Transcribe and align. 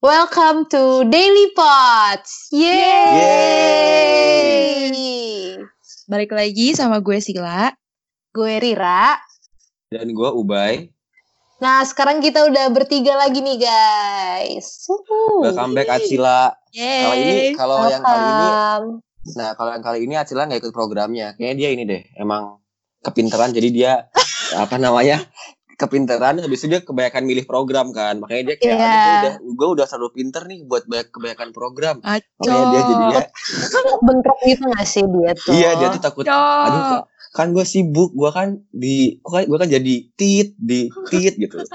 Welcome 0.00 0.72
to 0.72 1.04
Daily 1.04 1.52
Pots. 1.52 2.48
Yeay. 2.48 2.80
Balik 6.08 6.32
lagi 6.32 6.72
sama 6.72 7.04
gue 7.04 7.20
Sila. 7.20 7.76
Gue 8.32 8.56
Rira. 8.56 9.20
Dan 9.92 10.16
gue 10.16 10.30
Ubay. 10.32 10.88
Nah, 11.60 11.84
sekarang 11.84 12.24
kita 12.24 12.48
udah 12.48 12.72
bertiga 12.72 13.12
lagi 13.20 13.44
nih, 13.44 13.68
guys. 13.68 14.88
Wuhu. 14.88 15.44
Welcome 15.44 15.76
back 15.76 15.92
Acila. 15.92 16.56
Kalau 16.72 17.14
ini, 17.20 17.52
Yeay. 17.52 17.52
kalau 17.52 17.84
yang 17.84 18.00
kali 18.00 18.24
ini, 18.32 18.48
nah 19.36 19.52
kalau 19.52 19.76
yang 19.76 19.84
kali 19.84 20.08
ini 20.08 20.16
Acila 20.16 20.48
nggak 20.48 20.64
ikut 20.64 20.72
programnya. 20.72 21.36
Kayaknya 21.36 21.56
dia 21.60 21.68
ini 21.68 21.84
deh, 21.84 22.00
emang 22.16 22.64
kepinteran. 23.04 23.52
Jadi 23.52 23.68
dia 23.76 24.08
apa 24.64 24.80
namanya? 24.80 25.20
Kepinteran, 25.80 26.44
habis 26.44 26.60
itu 26.60 26.68
dia 26.68 26.84
kebanyakan 26.84 27.24
milih 27.24 27.48
program 27.48 27.88
kan. 27.96 28.20
Makanya 28.20 28.52
dia 28.52 28.56
kayak, 28.60 28.76
Iya. 28.76 28.84
aduh 28.84 29.00
gue 29.00 29.16
udah, 29.16 29.34
gue 29.56 29.68
udah 29.80 29.86
terlalu 29.88 30.10
pinter 30.12 30.42
nih 30.44 30.58
buat 30.68 30.84
banyak 30.84 31.08
kebanyakan 31.08 31.48
program. 31.56 31.96
Aco. 32.04 32.20
Makanya 32.44 32.64
dia 32.68 32.80
jadinya, 32.84 33.20
Bentrok 34.04 34.38
gitu 34.44 34.64
gak 34.68 34.84
sih 34.84 35.04
dia 35.08 35.32
tuh? 35.32 35.52
iya 35.56 35.70
dia 35.80 35.88
tuh 35.88 36.02
takut. 36.04 36.24
Aco. 36.28 36.36
Aduh 36.36 36.82
kak, 36.84 37.02
kan 37.32 37.46
gue 37.56 37.64
sibuk, 37.64 38.12
gue 38.12 38.28
kan 38.28 38.60
di, 38.68 39.16
gue 39.16 39.32
kan, 39.32 39.42
gua 39.48 39.58
kan 39.64 39.70
jadi 39.72 39.94
tit, 40.20 40.52
di 40.60 40.92
tit 41.08 41.40
gitu. 41.40 41.56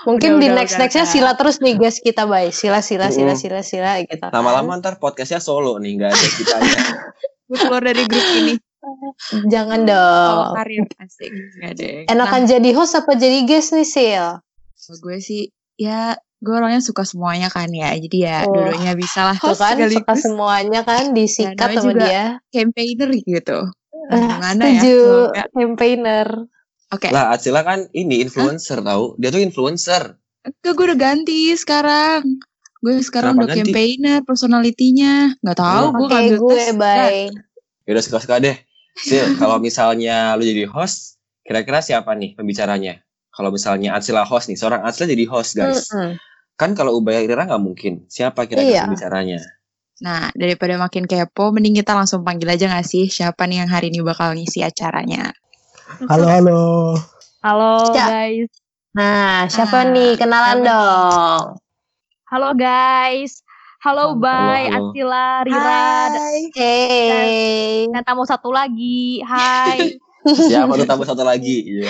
Mungkin 0.00 0.38
Udah, 0.38 0.40
di 0.40 0.46
udah, 0.48 0.56
next 0.56 0.74
udah, 0.74 0.80
nextnya 0.80 1.04
udah. 1.04 1.12
Sila 1.12 1.30
terus 1.36 1.56
nih 1.60 1.74
guys 1.76 2.00
kita 2.00 2.24
bay. 2.24 2.48
Sila, 2.48 2.80
Sila, 2.80 3.12
Sila, 3.12 3.36
Mm-mm. 3.36 3.42
Sila, 3.42 3.60
Sila 3.60 4.00
gitu. 4.00 4.16
kan. 4.16 4.32
Lama-lama 4.32 4.80
ntar 4.80 4.96
podcastnya 4.96 5.44
solo 5.44 5.76
nih, 5.76 6.00
nggak 6.00 6.08
ada. 6.08 6.26
Gue 7.44 7.58
keluar 7.60 7.84
dari 7.84 8.08
grup 8.08 8.24
ini. 8.40 8.54
Jangan 9.46 9.80
Oh, 9.82 9.86
dong. 9.86 10.44
karir 10.56 10.84
asik. 10.98 11.30
Gak 11.56 11.72
deh. 11.76 11.96
Enakan 12.06 12.42
jadi 12.44 12.70
host 12.72 12.94
apa 12.94 13.12
jadi 13.12 13.44
guest 13.44 13.70
nih, 13.70 13.84
Sil? 13.84 14.26
Nah, 14.40 14.96
gue 14.98 15.16
sih, 15.18 15.42
ya 15.76 16.12
gue 16.36 16.50
orangnya 16.50 16.80
suka 16.80 17.04
semuanya 17.04 17.46
kan 17.46 17.68
ya. 17.68 17.92
Jadi 17.92 18.16
ya 18.18 18.42
Oh. 18.42 18.50
dua-duanya 18.50 18.94
bisa 18.94 19.20
lah. 19.24 19.36
Tuh 19.36 19.52
Host 19.52 19.60
kan, 19.60 19.76
suka 19.76 19.86
sekaligus 19.86 20.18
semuanya 20.22 20.80
kan 20.82 21.04
disikat 21.12 21.56
namanya 21.58 21.76
sama 21.76 21.86
juga 21.86 22.00
dia. 22.02 22.24
campaigner 22.50 23.08
gitu. 23.18 23.58
Ah, 24.08 24.16
Gimana 24.16 24.64
ya? 24.64 24.80
Setuju, 24.80 24.98
Semoga- 24.98 25.48
campaigner. 25.52 26.28
Oke. 26.90 27.08
Lah 27.08 27.24
Acila 27.30 27.62
kan 27.62 27.86
ini 27.92 28.18
influencer 28.18 28.80
tahu. 28.80 29.14
Dia 29.14 29.30
tuh 29.30 29.38
influencer. 29.38 30.18
Enggak, 30.40 30.72
gue 30.72 30.84
udah 30.86 30.98
ganti 30.98 31.38
sekarang. 31.54 32.24
Gue 32.80 32.96
sekarang 32.98 33.36
Kenapa 33.36 33.44
udah 33.44 33.54
ganti? 33.54 33.62
campaigner, 33.68 34.18
personalitinya. 34.24 35.14
Gak 35.38 35.54
tahu, 35.54 35.84
Hmm. 35.84 35.94
gue 35.94 36.02
Oke, 36.02 36.14
ngambil 36.16 36.36
gue 36.40 36.56
tes. 36.56 36.72
bye. 36.74 37.22
Ya 37.84 37.90
udah 37.92 38.02
suka-suka 38.02 38.36
deh. 38.38 38.56
Sil, 38.98 39.38
kalau 39.38 39.56
misalnya 39.58 40.34
lu 40.34 40.42
jadi 40.42 40.66
host, 40.66 41.16
kira-kira 41.42 41.80
siapa 41.80 42.12
nih 42.14 42.34
pembicaranya? 42.34 43.00
Kalau 43.30 43.54
misalnya 43.54 43.94
Acila 43.94 44.26
host 44.26 44.50
nih, 44.50 44.58
seorang 44.58 44.82
Acila 44.82 45.06
jadi 45.08 45.24
host 45.30 45.54
guys. 45.54 45.88
Mm-mm. 45.88 46.18
Kan 46.58 46.76
kalau 46.76 46.98
Ubay 46.98 47.24
Rira 47.24 47.46
nggak 47.48 47.62
mungkin. 47.62 48.04
Siapa 48.06 48.44
kira-kira 48.44 48.68
Iya. 48.68 48.82
pembicaranya? 48.84 49.40
Nah, 50.00 50.32
daripada 50.32 50.76
makin 50.76 51.04
kepo, 51.04 51.52
mending 51.52 51.76
kita 51.76 51.92
langsung 51.92 52.24
panggil 52.24 52.48
aja 52.48 52.72
gak 52.72 52.88
sih 52.88 53.04
siapa 53.06 53.44
nih 53.44 53.64
yang 53.64 53.70
hari 53.70 53.92
ini 53.92 54.00
bakal 54.00 54.32
ngisi 54.32 54.64
acaranya. 54.64 55.28
Halo, 56.08 56.24
halo. 56.24 56.60
Halo 57.44 57.72
Ya. 57.92 58.06
guys. 58.08 58.48
Nah, 58.96 59.44
siapa 59.46 59.84
Ah, 59.84 59.92
nih? 59.92 60.16
Kenalan 60.16 60.56
nih? 60.60 60.66
dong. 60.66 61.42
Halo 62.32 62.48
guys. 62.56 63.44
Halo 63.80 64.12
Halo, 64.12 64.20
Bay, 64.20 64.68
halo. 64.68 64.92
Atila, 64.92 65.40
Rira, 65.40 65.80
dan- 66.12 66.52
Hey. 66.52 67.88
dan 67.88 68.04
tamu 68.04 68.28
satu 68.28 68.52
lagi. 68.52 69.24
Hai. 69.24 69.96
Siapa 70.52 70.76
tuh 70.76 70.84
tamu 70.84 71.08
satu 71.08 71.24
lagi? 71.24 71.64
Iya. 71.64 71.88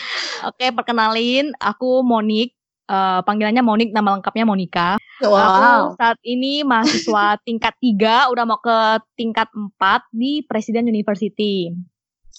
Oke, 0.48 0.72
perkenalin, 0.72 1.52
aku 1.60 2.00
Monik. 2.00 2.56
Eh, 2.88 3.20
panggilannya 3.20 3.60
Monik, 3.60 3.92
nama 3.92 4.16
lengkapnya 4.16 4.48
Monika. 4.48 4.96
Wow. 5.20 5.36
Aku 5.36 6.00
saat 6.00 6.16
ini 6.24 6.64
mahasiswa 6.64 7.36
tingkat 7.46 7.76
3, 7.76 8.32
udah 8.32 8.44
mau 8.48 8.56
ke 8.56 8.78
tingkat 9.12 9.52
4 9.52 10.08
di 10.08 10.40
Presiden 10.48 10.88
University. 10.88 11.68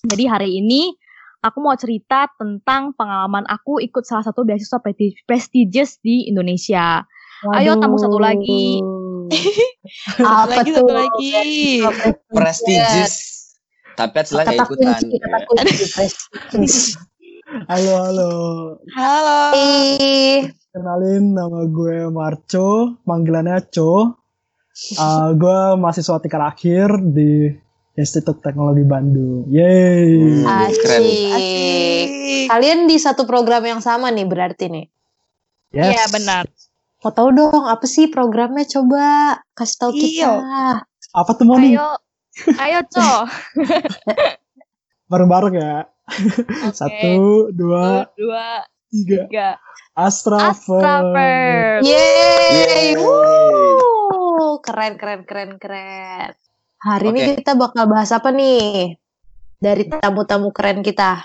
Jadi 0.02 0.24
hari 0.26 0.58
ini 0.58 0.90
aku 1.46 1.62
mau 1.62 1.78
cerita 1.78 2.26
tentang 2.42 2.98
pengalaman 2.98 3.46
aku 3.46 3.78
ikut 3.78 4.02
salah 4.02 4.26
satu 4.26 4.42
beasiswa 4.42 4.82
presti- 4.82 5.22
prestigious 5.30 6.02
di 6.02 6.26
Indonesia. 6.26 7.06
Ayo, 7.40 7.80
tamu 7.80 7.96
satu 7.96 8.20
lagi. 8.20 8.84
Apa 10.20 10.60
lagi, 10.60 10.76
tuh? 10.76 10.84
satu 10.84 10.92
lagi. 10.92 11.30
Prestigious. 12.28 13.14
Tapi 13.96 14.16
nggak 14.16 14.48
Kata 14.48 14.64
ikutan. 14.64 15.00
kunci, 15.00 15.16
kata 15.20 15.38
Iya. 15.40 16.08
kunci. 16.52 16.82
Halo, 17.68 17.94
halo. 18.04 18.32
Halo. 18.92 19.40
Ih, 19.56 20.52
Kenalin 20.70 21.34
nama 21.34 21.66
gue 21.66 22.12
Marco, 22.12 23.00
panggilannya 23.04 23.58
Co. 23.72 24.16
Uh, 24.96 25.36
gue 25.36 25.60
mahasiswa 25.76 26.20
tingkat 26.20 26.40
akhir 26.40 26.88
di 27.12 27.52
Institut 27.96 28.40
Teknologi 28.40 28.84
Bandung. 28.84 29.48
Yeay. 29.52 30.44
Hmm, 30.44 30.72
keren. 30.80 31.02
Asik. 31.04 31.32
Asik. 31.36 32.48
Kalian 32.48 32.80
di 32.88 32.96
satu 32.96 33.24
program 33.24 33.64
yang 33.64 33.80
sama 33.84 34.08
nih 34.12 34.24
berarti 34.24 34.72
nih. 34.72 34.86
Yes. 35.76 35.88
Iya, 35.92 36.04
benar. 36.12 36.44
Mau 37.00 37.12
tahu 37.16 37.32
dong 37.32 37.64
apa 37.64 37.88
sih 37.88 38.12
programnya 38.12 38.68
coba 38.68 39.04
kasih 39.56 39.78
tahu 39.80 39.92
Iya. 39.96 40.04
kita. 40.04 40.32
Apa 41.16 41.32
tuh 41.32 41.46
mau 41.48 41.56
nih? 41.56 41.80
Ayo, 41.80 41.88
ayo, 42.60 42.80
Co. 42.92 43.10
Bareng-bareng 45.12 45.56
ya. 45.56 45.76
Satu, 46.72 47.48
dua, 47.56 48.04
Dua, 48.20 48.68
tiga. 48.92 49.20
tiga. 49.26 49.48
Astrafer. 49.96 50.84
Astraver. 50.84 51.88
Yeay. 51.88 52.52
Yeay. 52.52 52.88
Wuh, 53.00 54.60
keren 54.60 55.00
keren 55.00 55.24
keren 55.24 55.56
keren. 55.56 56.36
Hari 56.80 57.06
ini 57.12 57.20
Oke. 57.22 57.32
kita 57.40 57.56
bakal 57.56 57.88
bahas 57.88 58.12
apa 58.12 58.32
nih? 58.32 58.96
Dari 59.60 59.88
tamu-tamu 59.88 60.52
keren 60.52 60.84
kita. 60.84 61.24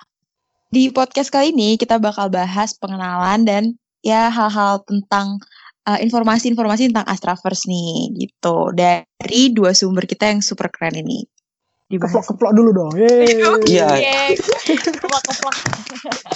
Di 0.71 0.91
podcast 0.91 1.31
kali 1.31 1.51
ini 1.51 1.75
kita 1.75 1.99
bakal 1.99 2.31
bahas 2.31 2.75
pengenalan 2.75 3.43
dan 3.43 3.65
ya 4.03 4.27
hal-hal 4.27 4.83
tentang 4.83 5.39
uh, 5.89 5.99
informasi-informasi 6.00 6.91
tentang 6.91 7.06
Astraverse 7.06 7.69
nih 7.69 8.12
gitu 8.17 8.72
dari 8.72 9.53
dua 9.53 9.77
sumber 9.77 10.09
kita 10.09 10.33
yang 10.33 10.41
super 10.41 10.72
keren 10.72 10.97
ini. 11.00 11.25
Dibahas. 11.84 12.17
Keplok-keplok 12.17 12.53
dulu 12.56 12.71
dong. 12.72 12.93
Iya. 13.69 13.89
Yeay. 13.93 14.31
Keplak-keplak. 14.81 15.56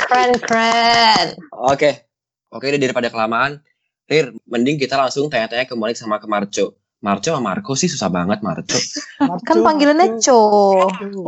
Keren 0.08 0.30
keren. 0.44 1.26
Oke. 1.52 2.08
Oke, 2.48 2.72
ini 2.72 2.80
daripada 2.80 3.12
kelamaan. 3.12 3.60
Rir, 4.08 4.32
mending 4.48 4.80
kita 4.80 4.96
langsung 4.96 5.28
tanya-tanya 5.28 5.68
ke 5.68 5.76
Monik 5.76 6.00
sama 6.00 6.16
ke 6.16 6.24
Marco. 6.24 6.80
Marco 7.04 7.28
sama 7.28 7.52
Marco 7.52 7.76
sih 7.76 7.92
susah 7.92 8.08
banget 8.08 8.40
Marco. 8.40 8.80
Marco, 9.20 9.44
Kan 9.44 9.60
panggilannya 9.60 10.16
Marco. 10.16 10.40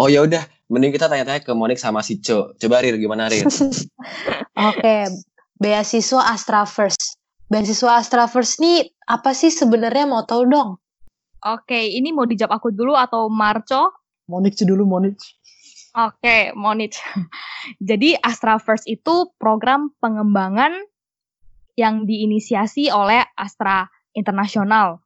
Oh 0.01 0.09
ya 0.09 0.25
udah, 0.25 0.41
mending 0.73 0.97
kita 0.97 1.13
tanya-tanya 1.13 1.45
ke 1.45 1.53
Monik 1.53 1.77
sama 1.77 2.01
si 2.01 2.25
Co. 2.25 2.57
Coba 2.57 2.81
Rir, 2.81 2.97
gimana 2.97 3.29
Rir? 3.29 3.45
Oke, 4.73 4.97
beasiswa 5.61 6.25
Astra 6.25 6.65
First. 6.65 7.20
Beasiswa 7.51 7.99
Astra 7.99 8.31
First 8.31 8.63
nih 8.63 8.95
apa 9.11 9.35
sih 9.35 9.51
sebenarnya 9.51 10.07
mau 10.07 10.23
tahu 10.23 10.47
dong? 10.47 10.79
Oke, 11.43 11.83
ini 11.83 12.15
mau 12.15 12.23
dijawab 12.23 12.63
aku 12.63 12.71
dulu 12.71 12.95
atau 12.95 13.27
Marco? 13.27 13.91
Monik 14.31 14.55
sih 14.55 14.63
dulu, 14.63 14.87
Monik. 14.87 15.19
Oke, 15.99 16.55
Monit. 16.55 16.95
Jadi 17.91 18.15
Astra 18.23 18.55
First 18.63 18.87
itu 18.87 19.35
program 19.35 19.91
pengembangan 19.99 20.79
yang 21.75 22.07
diinisiasi 22.07 22.87
oleh 22.95 23.27
Astra 23.35 23.91
Internasional. 24.15 25.03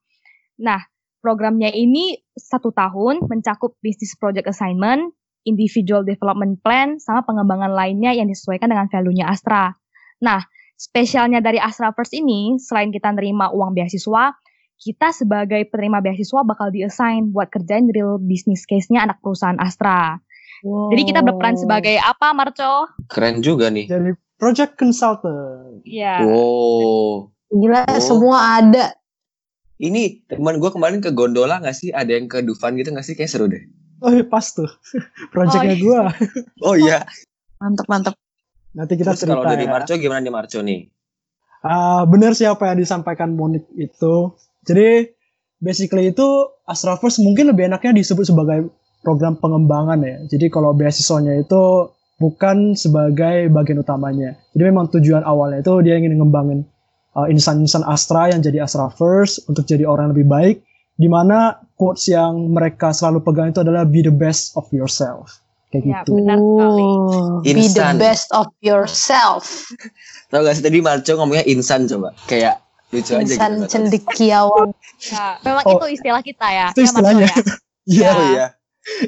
Nah, 0.60 0.84
programnya 1.24 1.72
ini 1.72 2.20
satu 2.36 2.76
tahun 2.76 3.24
mencakup 3.24 3.80
business 3.80 4.20
project 4.20 4.52
assignment, 4.52 5.16
individual 5.48 6.04
development 6.04 6.60
plan, 6.60 7.00
sama 7.00 7.24
pengembangan 7.24 7.72
lainnya 7.72 8.12
yang 8.12 8.28
disesuaikan 8.28 8.68
dengan 8.68 8.92
value-nya 8.92 9.32
Astra. 9.32 9.72
Nah, 10.20 10.44
spesialnya 10.76 11.38
dari 11.38 11.58
Astra 11.58 11.90
First 11.92 12.12
ini, 12.12 12.58
selain 12.58 12.90
kita 12.90 13.10
nerima 13.12 13.50
uang 13.50 13.74
beasiswa, 13.74 14.34
kita 14.74 15.14
sebagai 15.14 15.64
penerima 15.70 16.02
beasiswa 16.02 16.42
bakal 16.42 16.68
diassign 16.68 17.30
buat 17.30 17.48
kerjain 17.48 17.88
real 17.88 18.18
business 18.18 18.66
case-nya 18.66 19.06
anak 19.06 19.22
perusahaan 19.22 19.56
Astra. 19.56 20.18
Jadi 20.64 21.02
kita 21.04 21.20
berperan 21.20 21.60
sebagai 21.60 22.00
apa, 22.00 22.32
Marco? 22.32 22.88
Keren 23.12 23.44
juga 23.44 23.68
nih. 23.68 23.84
Jadi 23.84 24.16
project 24.40 24.80
consultant. 24.80 25.84
Iya. 25.84 26.24
Wow. 26.24 27.28
Gila, 27.52 27.84
Oh. 27.84 28.00
semua 28.00 28.38
ada. 28.58 28.96
Ini 29.76 30.24
teman 30.24 30.56
gue 30.56 30.70
kemarin 30.72 31.04
ke 31.04 31.12
gondola 31.12 31.60
gak 31.60 31.76
sih? 31.76 31.92
Ada 31.92 32.16
yang 32.16 32.32
ke 32.32 32.40
Dufan 32.40 32.80
gitu 32.80 32.96
gak 32.96 33.04
sih? 33.04 33.12
Kayak 33.12 33.30
seru 33.30 33.46
deh. 33.46 33.60
Oh 34.00 34.08
iya, 34.08 34.24
pas 34.24 34.46
tuh. 34.48 34.68
Projectnya 35.36 35.76
Oh, 35.76 35.76
iya. 35.76 35.84
gue. 35.84 36.00
Oh 36.64 36.74
iya. 36.80 36.98
Mantep 37.60 37.84
mantep. 37.84 38.14
Nanti 38.74 38.98
kita 38.98 39.14
Terus 39.14 39.22
cerita 39.22 39.38
kalau 39.38 39.50
dari 39.54 39.64
ya. 39.64 39.70
Marco 39.70 39.94
gimana 39.94 40.20
nih 40.20 40.34
Marco 40.34 40.58
nih? 40.60 40.80
Ah, 41.64 42.04
benar 42.04 42.36
sih 42.36 42.44
apa 42.44 42.68
yang 42.68 42.82
disampaikan 42.82 43.32
Monik 43.32 43.64
itu. 43.78 44.34
Jadi 44.66 45.08
basically 45.62 46.12
itu 46.12 46.26
Astraverse 46.68 47.22
mungkin 47.24 47.54
lebih 47.54 47.70
enaknya 47.72 47.96
disebut 47.96 48.28
sebagai 48.28 48.68
program 49.00 49.38
pengembangan 49.38 50.00
ya. 50.02 50.16
Jadi 50.28 50.50
kalau 50.52 50.74
beasiswanya 50.76 51.40
itu 51.40 51.88
bukan 52.18 52.74
sebagai 52.74 53.48
bagian 53.48 53.80
utamanya. 53.80 54.36
Jadi 54.52 54.62
memang 54.64 54.90
tujuan 54.92 55.22
awalnya 55.22 55.62
itu 55.62 55.72
dia 55.80 55.96
ingin 55.96 56.18
ngembangin 56.20 56.66
uh, 57.14 57.28
insan-insan 57.30 57.86
Astra 57.86 58.32
yang 58.32 58.42
jadi 58.42 58.66
Astra 58.66 58.90
First 58.90 59.46
untuk 59.46 59.64
jadi 59.64 59.86
orang 59.86 60.10
yang 60.10 60.14
lebih 60.18 60.28
baik. 60.28 60.56
Di 60.94 61.10
mana 61.10 61.58
quotes 61.74 62.06
yang 62.06 62.54
mereka 62.54 62.94
selalu 62.94 63.26
pegang 63.26 63.50
itu 63.50 63.60
adalah 63.66 63.82
be 63.82 64.00
the 64.02 64.14
best 64.14 64.54
of 64.54 64.66
yourself. 64.70 65.43
Kayak 65.74 65.82
Ya, 65.82 65.98
gitu. 66.00 66.10
benar 66.14 66.38
sekali. 66.38 66.86
Ooh, 66.86 67.42
Be 67.42 67.50
the 67.50 67.62
Insan. 67.66 67.94
best 67.98 68.28
of 68.30 68.46
yourself. 68.62 69.66
Tau 70.30 70.40
gak 70.40 70.54
sih 70.54 70.62
tadi 70.62 70.78
Marco 70.78 71.10
ngomongnya 71.12 71.42
insan 71.44 71.90
coba. 71.90 72.14
Kayak 72.24 72.62
lucu 72.88 73.10
aja 73.10 73.18
gitu. 73.18 73.34
Insan 73.34 73.52
cendekiawan. 73.66 74.70
Ya, 75.02 75.34
memang 75.42 75.64
Oh. 75.66 75.74
itu 75.82 75.98
istilah 75.98 76.22
kita 76.22 76.46
ya. 76.46 76.66
Itu 76.70 76.80
ya, 76.80 76.86
istilahnya. 76.86 77.26
Ya. 77.26 77.36
Iya, 77.84 78.08
Oh 78.08 78.24
iya. 78.30 78.46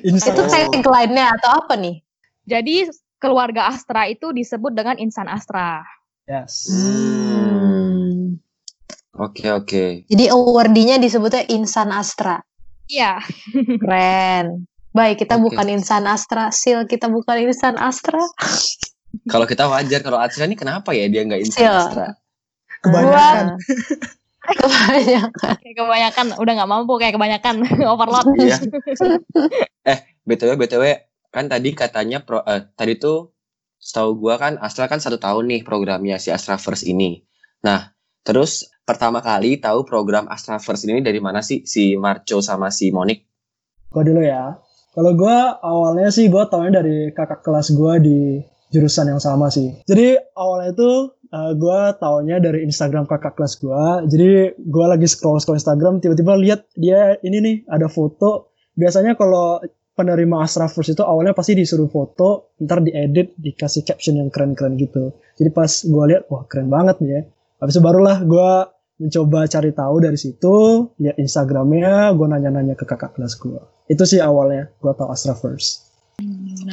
insan. 0.03 0.35
Itu 0.35 0.43
Oh. 0.43 0.51
tagline-nya 0.51 1.33
atau 1.33 1.51
apa 1.63 1.79
nih? 1.79 2.03
Jadi 2.45 2.91
keluarga 3.17 3.71
Astra 3.71 4.05
itu 4.05 4.29
disebut 4.29 4.75
dengan 4.75 4.99
insan 4.99 5.31
Astra. 5.31 5.81
Yes. 6.27 6.67
Hmm. 6.69 8.43
Oke 9.17 9.49
oke. 9.49 10.05
Jadi 10.05 10.25
awardee-nya 10.29 10.99
disebutnya 10.99 11.49
Insan 11.49 11.89
Astra. 11.89 12.43
Iya. 12.85 13.23
Keren. 13.81 14.69
Baik, 14.97 15.29
kita 15.29 15.37
Oke. 15.37 15.53
bukan 15.53 15.67
Insan 15.69 16.09
Astra. 16.09 16.49
Sil, 16.49 16.89
kita 16.89 17.13
bukan 17.13 17.37
Insan 17.45 17.77
Astra. 17.77 18.17
Kalau 19.33 19.45
kita 19.49 19.67
wajar 19.67 20.01
kalau 20.05 20.21
Astra 20.21 20.45
ini 20.45 20.55
kenapa 20.55 20.93
ya 20.93 21.09
dia 21.09 21.25
nggak 21.25 21.41
insan 21.41 21.61
Iya. 21.67 21.73
Astra? 21.83 22.07
Kebanyakan. 22.85 23.45
Kebanyakan. 24.61 25.55
Kayak 25.59 25.77
kebanyakan 25.83 26.27
udah 26.39 26.53
nggak 26.55 26.71
mampu 26.71 26.93
kayak 27.01 27.15
kebanyakan 27.17 27.55
overload. 27.97 28.27
Iya. 28.39 28.61
eh 29.83 29.99
btw 30.23 30.55
btw 30.55 30.85
kan 31.33 31.49
tadi 31.51 31.75
katanya 31.75 32.23
pro, 32.23 32.45
eh, 32.47 32.69
tadi 32.77 33.01
tuh 33.01 33.35
setahu 33.81 34.21
gua 34.21 34.37
kan 34.39 34.61
Astra 34.61 34.87
kan 34.87 35.01
satu 35.03 35.19
tahun 35.19 35.49
nih 35.51 35.61
programnya 35.67 36.21
si 36.21 36.31
Astra 36.31 36.61
First 36.61 36.87
ini. 36.87 37.25
Nah 37.65 37.91
terus 38.23 38.69
pertama 38.85 39.25
kali 39.25 39.59
tahu 39.59 39.83
program 39.83 40.29
Astra 40.31 40.61
First 40.63 40.87
ini 40.87 41.03
dari 41.03 41.19
mana 41.19 41.41
sih 41.43 41.65
si 41.67 41.97
Marco 41.99 42.39
sama 42.39 42.71
si 42.71 42.93
Monik? 42.95 43.27
Gue 43.91 44.03
dulu 44.07 44.21
ya. 44.23 44.55
Kalau 44.97 45.13
gue 45.13 45.37
awalnya 45.61 46.09
sih 46.09 46.33
gue 46.33 46.41
taunya 46.49 46.81
dari 46.81 47.13
kakak 47.13 47.45
kelas 47.45 47.77
gue 47.77 47.93
di 48.01 48.19
jurusan 48.73 49.13
yang 49.13 49.21
sama 49.21 49.53
sih. 49.53 49.77
Jadi 49.85 50.17
awalnya 50.33 50.73
itu 50.73 50.91
gue 51.37 51.81
taunya 52.01 52.41
dari 52.41 52.65
Instagram 52.65 53.05
kakak 53.05 53.37
kelas 53.37 53.61
gue. 53.61 54.09
Jadi 54.09 54.57
gue 54.57 54.87
lagi 54.89 55.05
scroll 55.05 55.37
scroll 55.37 55.61
Instagram 55.61 56.01
tiba-tiba 56.01 56.33
lihat 56.41 56.65
dia 56.73 57.21
ini 57.21 57.45
nih 57.45 57.57
ada 57.69 57.93
foto. 57.93 58.57
Biasanya 58.73 59.21
kalau 59.21 59.61
penerima 59.97 60.45
Astra 60.45 60.65
First 60.69 60.97
itu 60.97 61.05
awalnya 61.05 61.37
pasti 61.37 61.57
disuruh 61.57 61.89
foto, 61.93 62.57
ntar 62.61 62.81
diedit, 62.81 63.37
dikasih 63.37 63.85
caption 63.85 64.17
yang 64.17 64.33
keren-keren 64.33 64.81
gitu. 64.81 65.13
Jadi 65.37 65.53
pas 65.53 65.69
gue 65.69 66.05
lihat 66.09 66.29
wah 66.33 66.49
keren 66.49 66.73
banget 66.73 67.05
nih 67.05 67.11
ya. 67.13 67.21
Habis 67.61 67.77
itu 67.77 67.83
barulah 67.85 68.21
gue 68.25 68.51
mencoba 68.97 69.45
cari 69.45 69.71
tahu 69.77 69.97
dari 70.01 70.17
situ, 70.17 70.89
lihat 70.97 71.17
Instagramnya, 71.21 72.17
gue 72.17 72.27
nanya-nanya 72.27 72.75
ke 72.75 72.89
kakak 72.89 73.17
kelas 73.17 73.37
gue. 73.37 73.61
Itu 73.87 74.09
sih 74.09 74.19
awalnya 74.19 74.73
gue 74.81 74.93
tahu 74.97 75.09
Astra 75.13 75.37
First. 75.37 75.87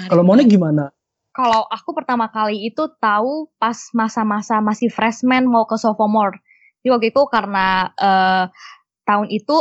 Kalau 0.07 0.23
Monik 0.23 0.47
gimana? 0.47 0.89
Kalau 1.33 1.65
aku 1.67 1.97
pertama 1.97 2.29
kali 2.29 2.69
itu 2.69 2.87
tahu 3.01 3.49
pas 3.57 3.75
masa-masa 3.91 4.61
masih 4.61 4.87
freshman 4.87 5.49
mau 5.49 5.65
ke 5.65 5.75
sophomore. 5.75 6.39
Jadi 6.81 6.89
waktu 6.93 7.07
itu 7.09 7.21
karena 7.27 7.89
eh, 7.97 8.45
tahun 9.03 9.27
itu 9.33 9.55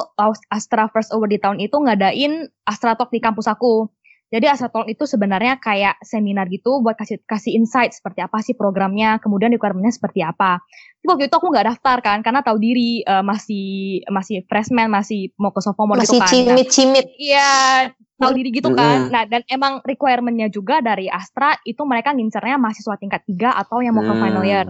Astra 0.53 0.87
First 0.93 1.11
Award 1.11 1.31
di 1.33 1.39
tahun 1.41 1.59
itu 1.59 1.75
ngadain 1.75 2.47
Astra 2.69 2.95
Talk 2.95 3.11
di 3.11 3.19
kampus 3.19 3.51
aku. 3.51 3.91
Jadi 4.33 4.49
Astra 4.49 4.73
Talk 4.73 4.89
itu 4.89 5.05
sebenarnya 5.05 5.61
kayak 5.61 6.01
seminar 6.01 6.49
gitu 6.49 6.81
buat 6.81 6.97
kasih 6.97 7.21
kasih 7.29 7.53
insight 7.53 7.93
seperti 7.93 8.25
apa 8.25 8.41
sih 8.41 8.57
programnya, 8.57 9.21
kemudian 9.21 9.53
requirement-nya 9.53 9.93
seperti 9.93 10.25
apa. 10.25 10.57
Jadi 11.05 11.07
waktu 11.13 11.25
itu 11.29 11.37
aku 11.37 11.53
nggak 11.53 11.67
daftar 11.69 11.97
kan 12.01 12.19
karena 12.25 12.41
tahu 12.41 12.57
diri 12.57 13.05
eh, 13.05 13.21
masih 13.21 14.01
masih 14.09 14.41
freshman, 14.49 14.89
masih 14.89 15.37
mau 15.37 15.53
ke 15.53 15.61
sophomore 15.61 16.01
Masih 16.01 16.17
gitu 16.17 16.25
kan. 16.25 16.25
Nah, 16.25 16.33
cimit-cimit. 16.33 17.05
Iya, 17.21 17.53
tahu 18.17 18.33
diri 18.33 18.51
gitu 18.57 18.73
kan. 18.73 19.13
Nah, 19.13 19.29
dan 19.29 19.45
emang 19.53 19.85
requirement-nya 19.85 20.49
juga 20.49 20.81
dari 20.81 21.13
Astra 21.13 21.53
itu 21.69 21.85
mereka 21.85 22.17
ngincernya 22.17 22.57
mahasiswa 22.57 22.97
tingkat 22.97 23.29
3 23.29 23.53
atau 23.53 23.85
yang 23.85 23.93
mau 23.93 24.07
ke 24.09 24.15
final 24.17 24.45
year. 24.49 24.67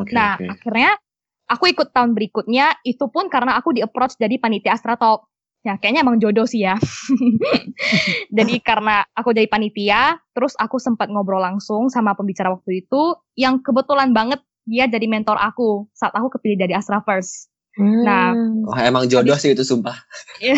Oke 0.00 0.16
Nah, 0.16 0.40
oke. 0.40 0.48
akhirnya 0.48 0.96
aku 1.44 1.64
ikut 1.76 1.92
tahun 1.92 2.16
berikutnya 2.16 2.80
itu 2.88 3.04
pun 3.12 3.28
karena 3.28 3.60
aku 3.60 3.76
di 3.76 3.84
approach 3.84 4.16
jadi 4.16 4.40
panitia 4.40 4.76
Astra 4.76 4.96
Talk. 4.96 5.28
Ya, 5.68 5.76
kayaknya 5.76 6.00
emang 6.00 6.16
jodoh 6.16 6.48
sih 6.48 6.64
ya. 6.64 6.80
jadi 8.40 8.56
karena 8.64 9.04
aku 9.12 9.36
jadi 9.36 9.44
panitia, 9.52 10.16
terus 10.32 10.56
aku 10.56 10.80
sempat 10.80 11.12
ngobrol 11.12 11.44
langsung 11.44 11.92
sama 11.92 12.16
pembicara 12.16 12.48
waktu 12.48 12.88
itu 12.88 13.20
yang 13.36 13.60
kebetulan 13.60 14.16
banget 14.16 14.40
dia 14.64 14.88
jadi 14.88 15.04
mentor 15.04 15.36
aku 15.36 15.84
saat 15.92 16.16
aku 16.16 16.32
kepilih 16.40 16.64
jadi 16.64 16.80
Astra 16.80 17.04
First. 17.04 17.52
Nah, 17.76 18.32
Hmm. 18.32 18.64
Wah 18.64 18.80
emang 18.88 19.06
jodoh 19.12 19.36
sih 19.36 19.52
itu 19.52 19.62
sumpah. 19.62 19.94
Iya. 20.40 20.56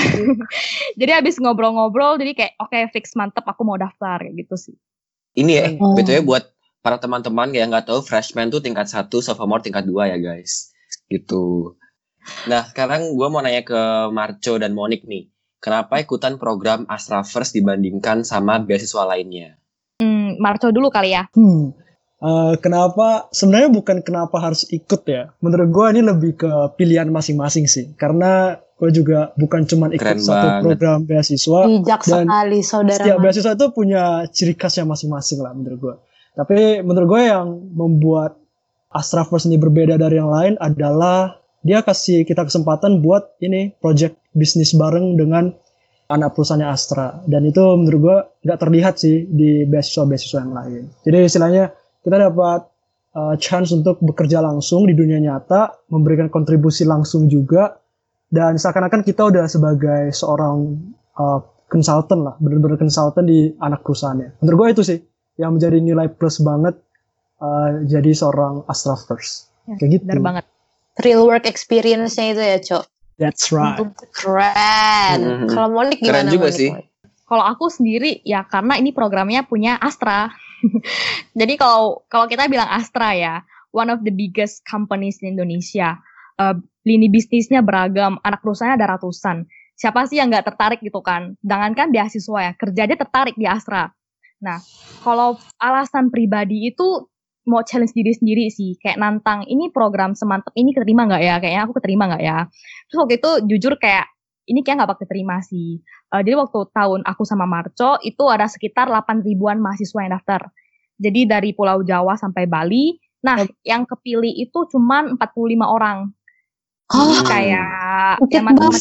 jadi 1.01 1.21
habis 1.21 1.37
ngobrol-ngobrol 1.43 2.17
jadi 2.17 2.33
kayak 2.33 2.53
oke 2.63 2.79
fix 2.97 3.13
mantep 3.19 3.45
aku 3.45 3.67
mau 3.67 3.77
daftar 3.77 4.23
kayak 4.25 4.47
gitu 4.47 4.55
sih. 4.57 4.77
Ini 5.37 5.53
ya, 5.53 5.67
Oh. 5.83 5.93
btw 5.99 6.23
buat 6.23 6.49
para 6.81 6.97
teman-teman 6.97 7.53
yang 7.53 7.75
nggak 7.75 7.91
tahu 7.91 8.01
freshman 8.01 8.49
tuh 8.49 8.63
tingkat 8.65 8.89
1, 8.89 9.21
sophomore 9.21 9.61
tingkat 9.61 9.85
2 9.85 10.07
ya 10.07 10.17
guys. 10.17 10.73
Gitu. 11.13 11.77
Nah 12.49 12.65
sekarang 12.69 13.17
gue 13.17 13.27
mau 13.29 13.41
nanya 13.41 13.65
ke 13.65 13.81
Marco 14.13 14.57
dan 14.57 14.73
Monik 14.73 15.05
nih. 15.05 15.29
Kenapa 15.61 16.01
ikutan 16.01 16.41
program 16.41 16.89
Astra 16.89 17.21
First 17.21 17.53
dibandingkan 17.53 18.25
sama 18.25 18.57
beasiswa 18.65 19.05
lainnya? 19.05 19.61
Hmm, 20.01 20.41
Marco 20.41 20.73
dulu 20.73 20.89
kali 20.89 21.13
ya. 21.13 21.29
Hmm. 21.37 21.77
eh, 22.21 22.55
kenapa? 22.61 23.29
Sebenarnya 23.29 23.69
bukan 23.69 24.01
kenapa 24.01 24.41
harus 24.41 24.65
ikut 24.73 25.05
ya. 25.05 25.33
Menurut 25.45 25.69
gue 25.69 25.87
ini 25.97 26.01
lebih 26.01 26.33
ke 26.41 26.51
pilihan 26.81 27.09
masing-masing 27.13 27.69
sih. 27.69 27.93
Karena 27.97 28.57
gue 28.57 28.89
juga 28.89 29.37
bukan 29.37 29.69
cuma 29.69 29.93
ikut 29.93 30.01
Keren 30.01 30.21
satu 30.21 30.33
banget. 30.49 30.63
program 30.65 30.99
beasiswa. 31.05 31.61
Bijak 31.69 32.01
Dan 32.09 32.25
sekali 32.25 32.61
saudara. 32.65 32.97
Setiap 32.97 33.17
Mas. 33.21 33.25
beasiswa 33.29 33.53
itu 33.53 33.67
punya 33.77 34.03
ciri 34.33 34.55
khasnya 34.57 34.85
masing-masing 34.89 35.39
lah 35.45 35.53
menurut 35.53 35.79
gue. 35.81 35.95
Tapi 36.41 36.81
menurut 36.81 37.09
gue 37.09 37.23
yang 37.29 37.49
membuat 37.77 38.41
Astra 38.91 39.29
First 39.29 39.47
ini 39.47 39.61
berbeda 39.61 40.01
dari 40.01 40.17
yang 40.17 40.33
lain 40.33 40.57
adalah 40.57 41.40
dia 41.61 41.85
kasih 41.85 42.25
kita 42.25 42.49
kesempatan 42.49 43.05
buat 43.05 43.37
ini 43.45 43.77
project 43.81 44.17
bisnis 44.33 44.73
bareng 44.73 45.17
dengan 45.21 45.53
anak 46.11 46.35
perusahaannya 46.35 46.69
Astra 46.69 47.23
dan 47.31 47.47
itu 47.47 47.63
menurut 47.79 48.01
gue 48.03 48.19
nggak 48.49 48.59
terlihat 48.59 48.95
sih 48.99 49.31
di 49.31 49.63
beasiswa-beasiswa 49.69 50.39
yang 50.43 50.55
lain. 50.55 50.83
Jadi 51.07 51.17
istilahnya 51.23 51.65
kita 52.03 52.17
dapat 52.19 52.61
uh, 53.15 53.35
chance 53.39 53.71
untuk 53.71 54.03
bekerja 54.03 54.43
langsung 54.43 54.91
di 54.91 54.95
dunia 54.97 55.23
nyata, 55.23 55.87
memberikan 55.93 56.27
kontribusi 56.27 56.83
langsung 56.83 57.31
juga 57.31 57.79
dan 58.31 58.59
seakan-akan 58.59 59.07
kita 59.07 59.31
udah 59.31 59.47
sebagai 59.47 60.11
seorang 60.11 60.83
uh, 61.15 61.41
konsultan 61.71 62.27
lah, 62.27 62.35
bener-bener 62.43 62.79
konsultan 62.79 63.27
di 63.27 63.55
anak 63.63 63.87
perusahaannya. 63.87 64.43
Menurut 64.43 64.57
gue 64.59 64.69
itu 64.75 64.83
sih 64.83 64.99
yang 65.39 65.55
menjadi 65.55 65.79
nilai 65.79 66.11
plus 66.11 66.43
banget 66.43 66.75
uh, 67.39 67.87
jadi 67.87 68.11
seorang 68.11 68.67
Astra 68.67 68.99
First. 68.99 69.51
Ya, 69.71 69.79
Kayak 69.79 69.91
gitu. 69.95 70.05
Benar 70.11 70.23
banget. 70.23 70.45
Real 70.99 71.23
work 71.23 71.47
experience-nya 71.47 72.27
itu 72.35 72.43
ya, 72.43 72.59
Cok. 72.59 72.85
That's 73.21 73.53
right. 73.53 73.77
Keren. 74.17 75.19
Mhm. 75.21 75.49
Kalau 75.53 75.69
Monik 75.71 76.01
Keren 76.01 76.27
gimana? 76.27 76.33
juga 76.33 76.49
Monik? 76.49 76.59
sih. 76.59 76.71
Kalau 77.29 77.45
aku 77.47 77.71
sendiri 77.71 78.25
ya 78.27 78.43
karena 78.49 78.75
ini 78.81 78.91
programnya 78.91 79.47
punya 79.47 79.79
Astra. 79.79 80.33
Jadi 81.39 81.55
kalau 81.61 82.03
kalau 82.11 82.27
kita 82.27 82.49
bilang 82.51 82.67
Astra 82.67 83.15
ya, 83.15 83.45
one 83.71 83.93
of 83.93 84.03
the 84.03 84.11
biggest 84.11 84.65
companies 84.67 85.21
di 85.23 85.31
Indonesia. 85.31 86.01
Eh, 86.41 86.57
lini 86.89 87.13
bisnisnya 87.13 87.61
beragam, 87.61 88.17
anak 88.25 88.41
perusahaannya 88.41 88.81
ada 88.81 88.97
ratusan. 88.97 89.45
Siapa 89.77 90.09
sih 90.09 90.17
yang 90.17 90.33
nggak 90.33 90.53
tertarik 90.53 90.81
gitu 90.81 91.05
kan? 91.05 91.37
Jangankan 91.45 91.93
beasiswa 91.93 92.41
ya, 92.41 92.53
kerja 92.57 92.83
dia 92.89 92.99
tertarik 92.99 93.37
di 93.37 93.45
Astra. 93.45 93.93
Nah, 94.41 94.57
kalau 95.05 95.37
alasan 95.61 96.09
pribadi 96.09 96.73
itu 96.73 97.05
mau 97.49 97.65
challenge 97.65 97.97
diri 97.97 98.13
sendiri 98.13 98.45
sih, 98.53 98.77
kayak 98.81 99.01
nantang 99.01 99.49
ini 99.49 99.73
program 99.73 100.13
semantep 100.13 100.53
ini 100.57 100.77
keterima 100.77 101.09
nggak 101.09 101.23
ya? 101.23 101.35
Kayaknya 101.41 101.63
aku 101.65 101.75
keterima 101.81 102.05
nggak 102.13 102.23
ya? 102.23 102.39
Terus 102.89 102.99
waktu 103.01 103.15
itu 103.17 103.31
jujur 103.49 103.73
kayak 103.81 104.07
ini 104.51 104.61
kayak 104.61 104.83
nggak 104.83 104.91
bakal 104.97 105.07
terima 105.09 105.41
sih. 105.41 105.81
Eh, 106.11 106.23
jadi 106.27 106.37
waktu 106.37 106.59
tahun 106.75 107.01
aku 107.07 107.23
sama 107.23 107.47
Marco 107.47 107.97
itu 108.03 108.25
ada 108.27 108.51
sekitar 108.51 108.91
8 108.91 109.23
ribuan 109.23 109.63
mahasiswa 109.63 110.01
yang 110.03 110.13
daftar. 110.19 110.51
Jadi 111.01 111.21
dari 111.25 111.51
Pulau 111.57 111.81
Jawa 111.87 112.19
sampai 112.19 112.45
Bali. 112.45 112.99
Nah, 113.21 113.45
yang 113.65 113.85
kepilih 113.85 114.33
itu 114.33 114.69
cuman 114.73 115.17
45 115.17 115.65
orang. 115.65 116.13
Oh, 116.91 117.23
kayak 117.23 117.47
ya 117.47 117.65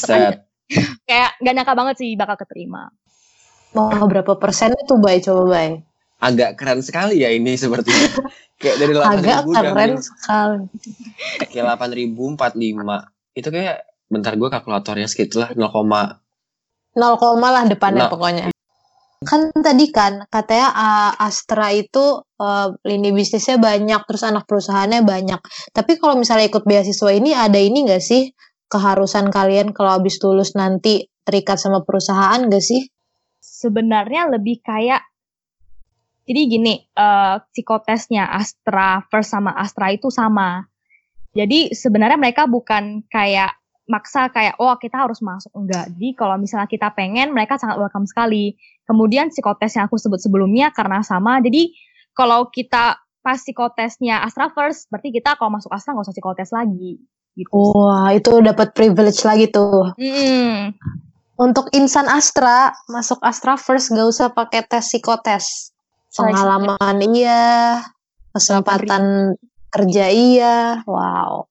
aja. 0.10 0.42
kayak 1.10 1.30
gak 1.42 1.54
nyangka 1.54 1.74
banget 1.78 1.96
sih 2.02 2.12
bakal 2.18 2.36
keterima. 2.40 2.90
Wah, 3.78 4.02
berapa 4.10 4.34
persen 4.42 4.74
itu, 4.74 4.98
Bay? 4.98 5.22
Coba, 5.22 5.44
Bay. 5.46 5.70
Agak 6.20 6.60
keren 6.60 6.84
sekali 6.84 7.24
ya 7.24 7.32
ini 7.32 7.56
sepertinya. 7.56 8.28
Kayak 8.60 8.76
dari 8.76 8.92
8 8.92 9.08
Agak 9.08 9.38
ribu 9.40 9.52
keren 9.56 9.94
sekali. 10.04 10.64
kayak 11.48 11.66
8 11.80 11.96
ribu 11.96 12.24
45. 12.36 13.40
Itu 13.40 13.50
kayak 13.56 13.78
bentar 14.12 14.34
gue 14.36 14.50
kalkulatornya 14.52 15.08
sekitar 15.08 15.56
0, 15.56 15.64
0, 15.64 16.20
lah 17.40 17.64
depannya 17.72 18.10
Nol. 18.10 18.12
pokoknya. 18.12 18.44
Kan 19.24 19.52
tadi 19.52 19.92
kan 19.92 20.28
katanya 20.28 20.76
uh, 20.76 21.12
Astra 21.24 21.72
itu 21.72 22.24
uh, 22.40 22.68
lini 22.84 23.16
bisnisnya 23.16 23.56
banyak, 23.60 24.04
terus 24.04 24.24
anak 24.28 24.44
perusahaannya 24.44 25.08
banyak. 25.08 25.40
Tapi 25.72 25.96
kalau 26.00 26.20
misalnya 26.20 26.52
ikut 26.52 26.68
beasiswa 26.68 27.12
ini 27.16 27.32
ada 27.36 27.60
ini 27.60 27.88
nggak 27.88 28.04
sih 28.04 28.32
keharusan 28.70 29.34
kalian 29.34 29.74
kalau 29.74 29.98
habis 29.98 30.22
lulus 30.22 30.54
nanti 30.54 31.10
terikat 31.26 31.58
sama 31.58 31.82
perusahaan 31.84 32.40
gak 32.48 32.64
sih? 32.64 32.86
Sebenarnya 33.42 34.30
lebih 34.30 34.62
kayak 34.62 35.02
jadi 36.30 36.46
gini, 36.46 36.78
uh, 36.94 37.42
psikotesnya 37.50 38.30
Astra 38.30 39.02
First 39.10 39.34
sama 39.34 39.50
Astra 39.58 39.90
itu 39.90 40.14
sama. 40.14 40.62
Jadi 41.34 41.74
sebenarnya 41.74 42.22
mereka 42.22 42.46
bukan 42.46 43.02
kayak 43.10 43.58
maksa 43.90 44.30
kayak 44.30 44.62
oh 44.62 44.78
kita 44.78 45.10
harus 45.10 45.26
masuk 45.26 45.50
enggak. 45.58 45.90
Jadi 45.98 46.14
kalau 46.14 46.38
misalnya 46.38 46.70
kita 46.70 46.94
pengen 46.94 47.34
mereka 47.34 47.58
sangat 47.58 47.82
welcome 47.82 48.06
sekali. 48.06 48.54
Kemudian 48.86 49.34
psikotes 49.34 49.74
yang 49.74 49.90
aku 49.90 49.98
sebut 49.98 50.22
sebelumnya 50.22 50.70
karena 50.70 51.02
sama. 51.02 51.42
Jadi 51.42 51.74
kalau 52.14 52.54
kita 52.54 53.02
pas 53.26 53.42
psikotesnya 53.42 54.22
Astra 54.22 54.54
first, 54.54 54.86
berarti 54.94 55.10
kita 55.10 55.34
kalau 55.34 55.58
masuk 55.58 55.74
Astra 55.74 55.98
nggak 55.98 56.06
usah 56.06 56.14
psikotes 56.14 56.54
lagi. 56.54 57.02
Gitu. 57.34 57.50
Wah 57.50 58.14
itu 58.14 58.38
dapat 58.46 58.78
privilege 58.78 59.26
lagi 59.26 59.50
tuh. 59.50 59.98
Hmm. 59.98 60.78
Untuk 61.42 61.74
insan 61.74 62.06
Astra 62.06 62.70
masuk 62.86 63.18
Astra 63.26 63.58
first 63.58 63.90
gak 63.90 64.06
usah 64.06 64.30
pakai 64.30 64.62
tes 64.70 64.86
psikotes. 64.86 65.74
Pengalaman 66.10 66.96
iya, 67.14 67.80
kesempatan 68.34 69.36
kerja 69.70 70.06
iya. 70.10 70.82
Wow. 70.86 71.46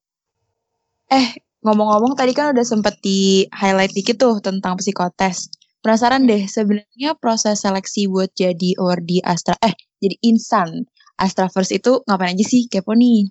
Eh, 1.08 1.38
Ngomong-ngomong 1.58 2.14
tadi 2.14 2.30
kan 2.38 2.54
udah 2.54 2.62
sempet 2.62 3.02
di 3.02 3.42
highlight 3.50 3.90
dikit 3.90 4.22
tuh 4.22 4.38
tentang 4.38 4.78
psikotes. 4.78 5.50
Penasaran 5.82 6.26
deh 6.26 6.46
sebenarnya 6.46 7.18
proses 7.18 7.66
seleksi 7.66 8.06
buat 8.06 8.30
jadi 8.34 8.78
awardee 8.78 9.22
Astra 9.26 9.58
eh 9.62 9.74
jadi 9.98 10.14
insan 10.26 10.86
Astra 11.18 11.50
First 11.50 11.74
itu 11.74 12.02
ngapain 12.06 12.34
aja 12.34 12.46
sih 12.46 12.70
kepo 12.70 12.94
nih? 12.94 13.30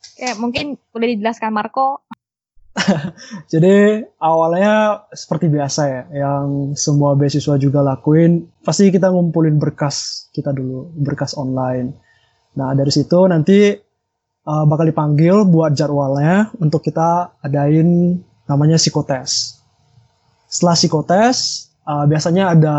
Oke, 0.00 0.30
mungkin 0.40 0.80
udah 0.96 1.06
dijelaskan 1.12 1.52
Marco. 1.52 2.08
jadi 3.52 4.06
awalnya 4.22 5.04
seperti 5.10 5.50
biasa 5.50 5.82
ya, 5.90 6.02
yang 6.14 6.78
semua 6.78 7.18
beasiswa 7.18 7.58
juga 7.58 7.82
lakuin, 7.82 8.46
pasti 8.62 8.94
kita 8.94 9.10
ngumpulin 9.10 9.58
berkas 9.58 10.28
kita 10.30 10.54
dulu, 10.54 10.86
berkas 10.94 11.34
online. 11.34 11.98
Nah 12.54 12.70
dari 12.74 12.90
situ 12.94 13.26
nanti 13.26 13.74
uh, 14.46 14.64
bakal 14.70 14.86
dipanggil 14.86 15.46
buat 15.50 15.74
jadwalnya 15.74 16.54
untuk 16.62 16.86
kita 16.86 17.42
adain 17.42 18.18
namanya 18.46 18.78
psikotes. 18.78 19.58
Setelah 20.50 20.74
psikotes, 20.78 21.70
uh, 21.86 22.06
biasanya 22.06 22.54
ada 22.54 22.76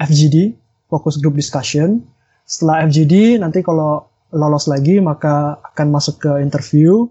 FGD, 0.00 0.56
focus 0.88 1.20
group 1.20 1.36
discussion. 1.36 2.04
Setelah 2.44 2.88
FGD, 2.88 3.40
nanti 3.40 3.60
kalau 3.60 4.08
lolos 4.32 4.68
lagi 4.68 5.00
maka 5.00 5.60
akan 5.72 5.86
masuk 5.92 6.20
ke 6.20 6.32
interview. 6.40 7.08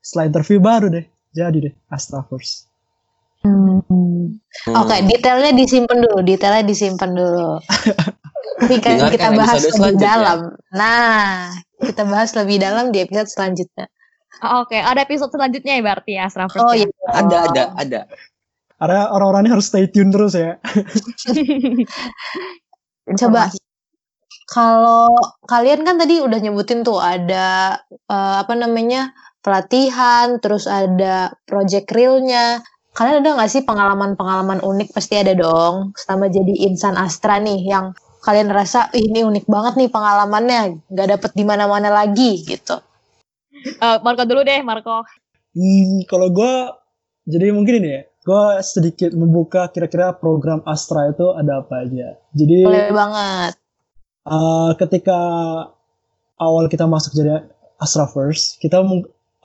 Setelah 0.00 0.30
interview 0.30 0.58
baru 0.62 0.86
deh, 0.88 1.06
jadi 1.36 1.58
deh 1.68 1.74
Astra 1.92 2.24
First. 2.24 2.72
Hmm. 3.44 3.84
Oke, 4.72 4.88
okay, 4.88 5.00
detailnya 5.04 5.52
disimpan 5.52 6.02
dulu, 6.02 6.18
detailnya 6.24 6.64
disimpan 6.64 7.10
dulu. 7.12 7.60
Tapi 8.64 8.76
kan 8.80 8.96
kita 9.12 9.36
bahas 9.36 9.62
lebih 9.68 10.00
dalam. 10.00 10.56
Nah, 10.72 11.52
kita 11.76 12.02
bahas 12.08 12.32
lebih 12.32 12.56
dalam 12.56 12.88
di 12.88 13.04
episode 13.04 13.28
selanjutnya. 13.28 13.86
Oh, 14.40 14.64
Oke, 14.64 14.76
okay. 14.76 14.80
ada 14.80 15.04
episode 15.04 15.30
selanjutnya 15.30 15.76
ya 15.78 15.82
berarti 15.84 16.12
ya, 16.16 16.28
Asrafers 16.28 16.60
Oh 16.60 16.72
ya? 16.72 16.84
iya, 16.84 16.88
ada, 17.12 17.36
ada, 17.52 17.62
ada. 17.76 18.00
Ada 18.76 18.96
orang-orang 19.12 19.48
ini 19.48 19.52
harus 19.56 19.68
stay 19.68 19.88
tune 19.88 20.12
terus 20.12 20.36
ya. 20.36 20.60
Coba 23.20 23.48
kalau 24.46 25.10
kalian 25.50 25.82
kan 25.82 25.98
tadi 25.98 26.22
udah 26.22 26.38
nyebutin 26.38 26.86
tuh 26.86 27.02
ada 27.02 27.80
uh, 28.06 28.34
apa 28.42 28.54
namanya 28.54 29.10
pelatihan, 29.46 30.42
terus 30.42 30.66
ada 30.66 31.30
project 31.46 31.94
realnya. 31.94 32.66
Kalian 32.98 33.22
ada 33.22 33.38
nggak 33.38 33.50
sih 33.52 33.62
pengalaman-pengalaman 33.62 34.58
unik? 34.66 34.90
Pasti 34.90 35.14
ada 35.14 35.38
dong. 35.38 35.94
Selama 35.94 36.26
jadi 36.26 36.66
insan 36.66 36.98
Astra 36.98 37.38
nih, 37.38 37.62
yang 37.62 37.94
kalian 38.26 38.50
rasa 38.50 38.90
ini 38.90 39.22
unik 39.22 39.46
banget 39.46 39.78
nih 39.78 39.86
pengalamannya 39.86 40.82
nggak 40.90 41.08
dapet 41.14 41.30
di 41.38 41.46
mana-mana 41.46 41.94
lagi 41.94 42.42
gitu 42.42 42.82
uh, 43.78 43.98
Marco 44.02 44.26
dulu 44.26 44.42
deh 44.42 44.66
Marco 44.66 45.06
hmm, 45.54 46.10
kalau 46.10 46.34
gue 46.34 46.54
jadi 47.30 47.54
mungkin 47.54 47.86
ini 47.86 47.90
ya 47.94 48.02
gue 48.26 48.44
sedikit 48.66 49.14
membuka 49.14 49.70
kira-kira 49.70 50.10
program 50.18 50.58
Astra 50.66 51.06
itu 51.06 51.30
ada 51.38 51.62
apa 51.62 51.86
aja 51.86 52.18
jadi 52.34 52.66
boleh 52.66 52.90
banget 52.90 53.52
uh, 54.26 54.74
ketika 54.74 55.18
awal 56.42 56.66
kita 56.66 56.90
masuk 56.90 57.14
jadi 57.14 57.46
Astra 57.78 58.10
First 58.10 58.58
kita 58.58 58.82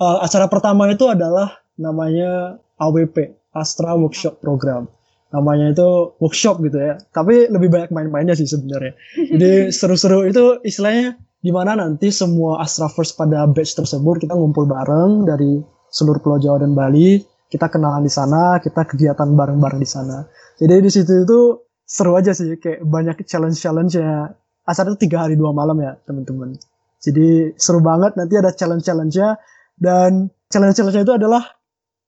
uh, 0.01 0.25
acara 0.25 0.49
pertama 0.49 0.89
itu 0.89 1.05
adalah 1.05 1.61
namanya 1.77 2.57
AWP 2.81 3.37
Astra 3.53 3.93
Workshop 3.93 4.41
Program 4.41 4.89
namanya 5.31 5.71
itu 5.71 5.89
workshop 6.19 6.59
gitu 6.67 6.77
ya. 6.77 6.99
Tapi 7.15 7.47
lebih 7.47 7.71
banyak 7.71 7.89
main-mainnya 7.95 8.35
sih 8.35 8.47
sebenarnya. 8.47 8.93
Jadi 9.15 9.51
seru-seru 9.77 10.27
itu 10.27 10.59
istilahnya 10.61 11.15
di 11.41 11.49
mana 11.49 11.73
nanti 11.73 12.13
semua 12.13 12.61
Astravers 12.61 13.17
pada 13.17 13.47
batch 13.49 13.73
tersebut 13.73 14.27
kita 14.27 14.35
ngumpul 14.35 14.69
bareng 14.69 15.25
dari 15.25 15.57
seluruh 15.89 16.21
Pulau 16.21 16.37
Jawa 16.37 16.61
dan 16.61 16.77
Bali. 16.77 17.23
Kita 17.51 17.67
kenalan 17.67 18.07
di 18.07 18.11
sana, 18.11 18.63
kita 18.63 18.87
kegiatan 18.87 19.27
bareng-bareng 19.35 19.79
di 19.83 19.89
sana. 19.89 20.23
Jadi 20.55 20.87
di 20.87 20.91
situ 20.91 21.27
itu 21.27 21.39
seru 21.83 22.15
aja 22.15 22.31
sih, 22.31 22.55
kayak 22.55 22.79
banyak 22.87 23.27
challenge-challenge-nya. 23.27 24.31
Acara 24.63 24.95
itu 24.95 25.03
tiga 25.03 25.27
hari 25.27 25.35
dua 25.35 25.51
malam 25.51 25.75
ya 25.83 25.99
teman-teman. 26.07 26.55
Jadi 27.03 27.51
seru 27.59 27.83
banget, 27.83 28.15
nanti 28.15 28.39
ada 28.39 28.55
challenge-challenge-nya. 28.55 29.35
Dan 29.81 30.29
challenge-challenge-nya 30.53 31.03
itu 31.09 31.15
adalah 31.17 31.41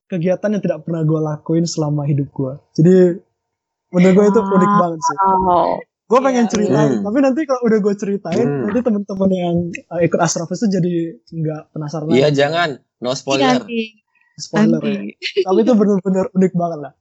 kegiatan 0.06 0.53
yang 0.53 0.62
tidak 0.62 0.86
pernah 0.86 1.01
gue 1.01 1.20
lakuin 1.20 1.65
selama 1.65 2.06
hidup 2.06 2.30
gue. 2.30 2.53
Jadi 2.77 2.96
menurut 3.89 4.13
gue 4.13 4.25
itu 4.30 4.39
unik 4.46 4.74
banget 4.77 5.00
sih. 5.01 5.18
Gue 6.03 6.20
pengen 6.22 6.46
yeah. 6.46 6.51
ceritain, 6.51 6.92
hmm. 7.00 7.06
tapi 7.10 7.18
nanti 7.25 7.42
kalau 7.50 7.62
udah 7.65 7.80
gue 7.82 7.94
ceritain, 7.98 8.46
hmm. 8.46 8.63
nanti 8.70 8.80
temen-temen 8.86 9.30
yang 9.34 9.56
uh, 9.89 10.01
ikut 10.03 10.20
Astrofest 10.22 10.68
itu 10.68 10.77
jadi 10.77 10.94
nggak 11.34 11.62
penasaran. 11.74 12.13
Iya 12.13 12.30
jangan, 12.30 12.77
no 13.01 13.18
spoiler. 13.18 13.65
Spoiler 14.38 14.82
ya. 14.84 15.01
Tapi 15.48 15.60
itu 15.65 15.74
bener-bener 15.74 16.30
unik 16.38 16.53
banget 16.53 16.80
lah. 16.86 16.94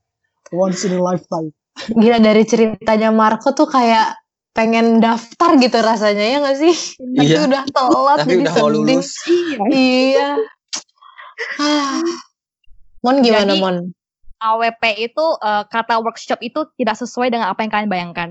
Once 0.49 0.81
in 0.89 0.97
a 0.97 1.01
lifetime. 1.03 1.53
Gila 1.93 2.17
dari 2.21 2.43
ceritanya 2.47 3.13
Marco 3.13 3.53
tuh 3.53 3.69
kayak 3.69 4.17
pengen 4.53 5.01
daftar 5.01 5.57
gitu 5.57 5.77
rasanya 5.81 6.25
ya 6.29 6.37
gak 6.45 6.57
sih? 6.61 6.73
Tapi 7.01 7.25
iya. 7.25 7.41
udah 7.49 7.63
telat 7.73 8.17
tapi 8.21 8.29
jadi 8.29 8.41
udah 8.45 8.53
sedih. 8.53 8.69
lulus. 8.69 9.09
iya. 9.73 10.29
Mon 13.03 13.19
gimana 13.19 13.53
Jadi, 13.53 13.61
Mon? 13.61 13.77
AWP 14.43 14.83
itu 14.99 15.25
uh, 15.39 15.63
kata 15.71 16.03
workshop 16.03 16.43
itu 16.43 16.67
tidak 16.75 16.99
sesuai 16.99 17.31
dengan 17.31 17.47
apa 17.47 17.63
yang 17.63 17.71
kalian 17.71 17.89
bayangkan. 17.91 18.29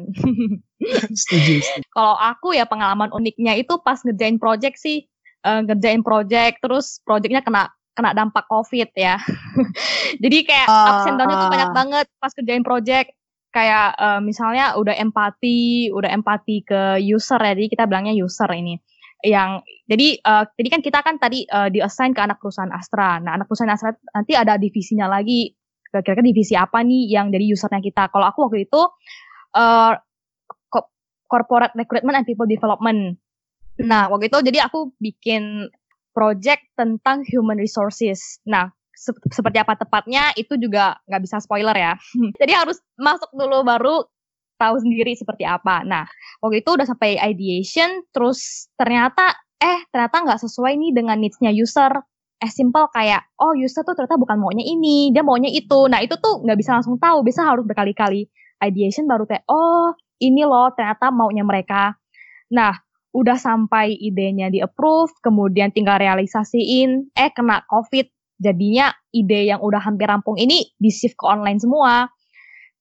Kalau 1.97 2.17
aku 2.21 2.53
ya 2.53 2.69
pengalaman 2.69 3.09
uniknya 3.17 3.57
itu 3.57 3.81
pas 3.81 3.97
ngerjain 4.05 4.37
project 4.37 4.77
sih, 4.77 5.09
uh, 5.49 5.65
ngerjain 5.65 6.05
project 6.05 6.61
terus 6.61 7.01
projectnya 7.09 7.41
kena 7.41 7.73
kena 7.97 8.13
dampak 8.13 8.45
covid 8.53 8.93
ya. 8.93 9.17
Jadi 10.23 10.39
kayak 10.45 10.69
uh, 10.69 10.89
ups 11.01 11.09
and 11.09 11.17
down-nya 11.17 11.37
tuh 11.41 11.53
banyak 11.53 11.71
ah. 11.73 11.75
banget 11.77 12.07
pas 12.21 12.33
ngerjain 12.37 12.65
project. 12.65 13.09
Kayak 13.53 13.97
uh, 14.01 14.21
misalnya 14.25 14.77
udah 14.81 14.97
empati, 14.97 15.93
udah 15.93 16.09
empati 16.09 16.65
ke 16.65 17.05
user 17.05 17.37
ya, 17.37 17.53
jadi 17.53 17.69
kita 17.69 17.85
bilangnya 17.85 18.17
user 18.17 18.49
ini 18.49 18.81
yang 19.23 19.63
jadi 19.87 20.19
uh, 20.27 20.45
jadi 20.59 20.69
kan 20.69 20.81
kita 20.83 20.99
kan 21.01 21.17
tadi 21.23 21.47
uh, 21.47 21.71
di 21.71 21.79
assign 21.79 22.11
ke 22.11 22.21
anak 22.23 22.43
perusahaan 22.43 22.71
Astra. 22.75 23.23
Nah, 23.23 23.39
anak 23.39 23.47
perusahaan 23.47 23.71
Astra 23.71 23.95
nanti 24.15 24.35
ada 24.35 24.59
divisinya 24.59 25.07
lagi. 25.07 25.55
Kira-kira 25.87 26.25
divisi 26.25 26.59
apa 26.59 26.83
nih 26.83 27.13
yang 27.13 27.31
jadi 27.31 27.53
usernya 27.55 27.79
kita? 27.79 28.11
Kalau 28.11 28.27
aku 28.27 28.51
waktu 28.51 28.67
itu 28.67 28.83
uh, 29.55 29.93
corporate 31.33 31.73
recruitment 31.79 32.19
and 32.21 32.27
people 32.29 32.45
development. 32.45 33.17
Nah, 33.81 34.13
waktu 34.13 34.29
itu 34.29 34.39
jadi 34.45 34.69
aku 34.69 34.93
bikin 35.01 35.73
project 36.13 36.69
tentang 36.77 37.25
human 37.25 37.57
resources. 37.57 38.43
Nah, 38.45 38.69
se 38.93 39.17
seperti 39.33 39.57
apa 39.57 39.75
tepatnya 39.81 40.37
itu 40.37 40.61
juga 40.61 41.01
nggak 41.09 41.23
bisa 41.25 41.41
spoiler 41.41 41.73
ya. 41.73 41.97
jadi 42.41 42.53
harus 42.53 42.79
masuk 43.01 43.33
dulu 43.33 43.65
baru 43.65 44.05
tahu 44.63 44.79
sendiri 44.79 45.19
seperti 45.19 45.43
apa. 45.43 45.83
Nah, 45.83 46.07
waktu 46.39 46.63
itu 46.63 46.71
udah 46.79 46.87
sampai 46.87 47.19
ideation, 47.19 48.07
terus 48.15 48.71
ternyata 48.79 49.35
eh 49.59 49.83
ternyata 49.91 50.23
nggak 50.23 50.41
sesuai 50.47 50.79
nih 50.79 50.91
dengan 50.95 51.19
needs-nya 51.19 51.51
user. 51.51 51.91
Eh 52.43 52.51
simple 52.51 52.87
kayak, 52.95 53.23
oh 53.43 53.55
user 53.55 53.83
tuh 53.83 53.95
ternyata 53.99 54.19
bukan 54.19 54.39
maunya 54.39 54.63
ini, 54.67 55.11
dia 55.11 55.23
maunya 55.27 55.51
itu. 55.51 55.87
Nah 55.91 56.03
itu 56.03 56.15
tuh 56.19 56.43
nggak 56.43 56.59
bisa 56.59 56.79
langsung 56.79 56.99
tahu, 56.99 57.27
bisa 57.27 57.43
harus 57.43 57.63
berkali-kali 57.67 58.27
ideation 58.63 59.11
baru 59.11 59.27
kayak, 59.27 59.47
oh 59.51 59.95
ini 60.23 60.47
loh 60.47 60.71
ternyata 60.75 61.11
maunya 61.11 61.43
mereka. 61.43 61.99
Nah, 62.55 62.79
udah 63.13 63.37
sampai 63.37 63.93
idenya 63.95 64.49
di 64.49 64.63
approve, 64.63 65.13
kemudian 65.21 65.75
tinggal 65.75 65.99
realisasiin, 66.01 67.13
eh 67.13 67.31
kena 67.35 67.67
COVID, 67.69 68.07
jadinya 68.43 68.91
ide 69.15 69.53
yang 69.53 69.61
udah 69.61 69.79
hampir 69.79 70.09
rampung 70.09 70.35
ini 70.41 70.67
di 70.79 70.91
shift 70.91 71.19
ke 71.19 71.25
online 71.29 71.61
semua. 71.61 72.09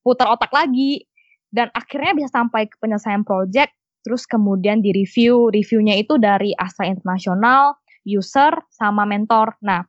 Putar 0.02 0.34
otak 0.34 0.50
lagi, 0.50 1.06
dan 1.51 1.67
akhirnya 1.75 2.15
bisa 2.15 2.29
sampai 2.31 2.65
ke 2.65 2.79
penyelesaian 2.79 3.22
project 3.22 3.75
terus 4.01 4.25
kemudian 4.25 4.81
di 4.81 4.89
review 4.96 5.53
reviewnya 5.53 5.93
itu 6.00 6.17
dari 6.17 6.55
Astra 6.58 6.89
Internasional 6.89 7.77
user 8.08 8.55
sama 8.74 9.05
mentor 9.05 9.53
nah 9.62 9.86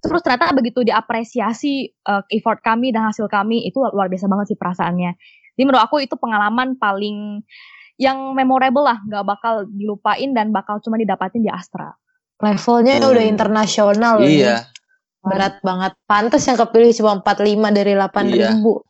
terus 0.00 0.20
ternyata 0.20 0.52
begitu 0.52 0.84
diapresiasi 0.84 1.88
uh, 2.04 2.20
effort 2.28 2.60
kami 2.60 2.92
dan 2.92 3.08
hasil 3.08 3.28
kami 3.28 3.64
itu 3.64 3.80
luar 3.80 4.12
biasa 4.12 4.28
banget 4.28 4.52
sih 4.52 4.58
perasaannya 4.60 5.12
jadi 5.56 5.64
menurut 5.64 5.82
aku 5.88 6.04
itu 6.04 6.16
pengalaman 6.20 6.76
paling 6.76 7.40
yang 8.00 8.32
memorable 8.32 8.84
lah 8.84 8.96
nggak 9.04 9.24
bakal 9.24 9.64
dilupain 9.68 10.32
dan 10.32 10.52
bakal 10.52 10.80
cuma 10.80 10.96
didapatin 10.96 11.44
di 11.44 11.48
Astra 11.52 11.92
levelnya 12.40 12.96
Hmm. 13.00 13.12
udah 13.12 13.24
internasional 13.24 14.20
loh 14.20 14.24
nih. 14.28 14.40
Iya. 14.44 14.56
berat 15.20 15.60
banget 15.60 15.92
pantas 16.08 16.48
yang 16.48 16.56
kepilih 16.56 16.96
cuma 16.96 17.20
45 17.20 17.68
dari 17.76 17.92
8 17.92 18.24
Iya. 18.32 18.56
ribu 18.56 18.80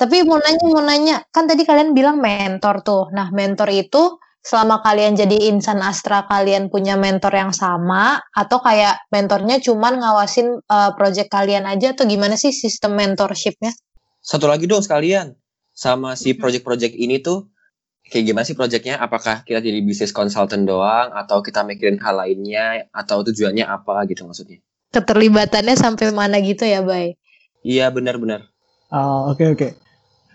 tapi 0.00 0.22
mau 0.24 0.38
nanya 0.38 0.64
mau 0.68 0.82
nanya. 0.84 1.16
Kan 1.32 1.48
tadi 1.48 1.64
kalian 1.64 1.96
bilang 1.96 2.20
mentor 2.20 2.84
tuh. 2.84 3.08
Nah 3.10 3.32
mentor 3.32 3.68
itu 3.72 4.18
selama 4.40 4.80
kalian 4.80 5.16
jadi 5.16 5.52
insan 5.52 5.84
astra 5.84 6.24
kalian 6.24 6.72
punya 6.72 6.96
mentor 7.00 7.32
yang 7.32 7.52
sama? 7.52 8.20
Atau 8.32 8.60
kayak 8.60 9.08
mentornya 9.12 9.60
cuman 9.60 10.00
ngawasin 10.00 10.60
uh, 10.68 10.92
project 10.96 11.32
kalian 11.32 11.64
aja? 11.64 11.92
Atau 11.92 12.04
gimana 12.04 12.36
sih 12.36 12.52
sistem 12.52 12.96
mentorshipnya? 12.96 13.72
Satu 14.20 14.48
lagi 14.48 14.68
dong 14.68 14.84
sekalian. 14.84 15.36
Sama 15.70 16.12
si 16.12 16.36
project-project 16.36 16.92
ini 16.92 17.24
tuh 17.24 17.48
kayak 18.04 18.24
gimana 18.28 18.44
sih 18.44 18.58
projectnya? 18.58 19.00
Apakah 19.00 19.48
kita 19.48 19.64
jadi 19.64 19.80
bisnis 19.80 20.12
consultant 20.12 20.68
doang? 20.68 21.14
Atau 21.16 21.40
kita 21.40 21.64
mikirin 21.64 21.96
hal 22.04 22.20
lainnya? 22.20 22.84
Atau 22.92 23.24
tujuannya 23.24 23.64
apa 23.64 24.04
gitu 24.10 24.28
maksudnya? 24.28 24.60
keterlibatannya 24.90 25.78
sampai 25.78 26.10
mana 26.10 26.42
gitu 26.42 26.66
ya 26.66 26.82
bay? 26.82 27.14
Iya 27.62 27.90
benar-benar. 27.94 28.49
Ah, 28.90 29.30
oke 29.30 29.44
oke. 29.54 29.68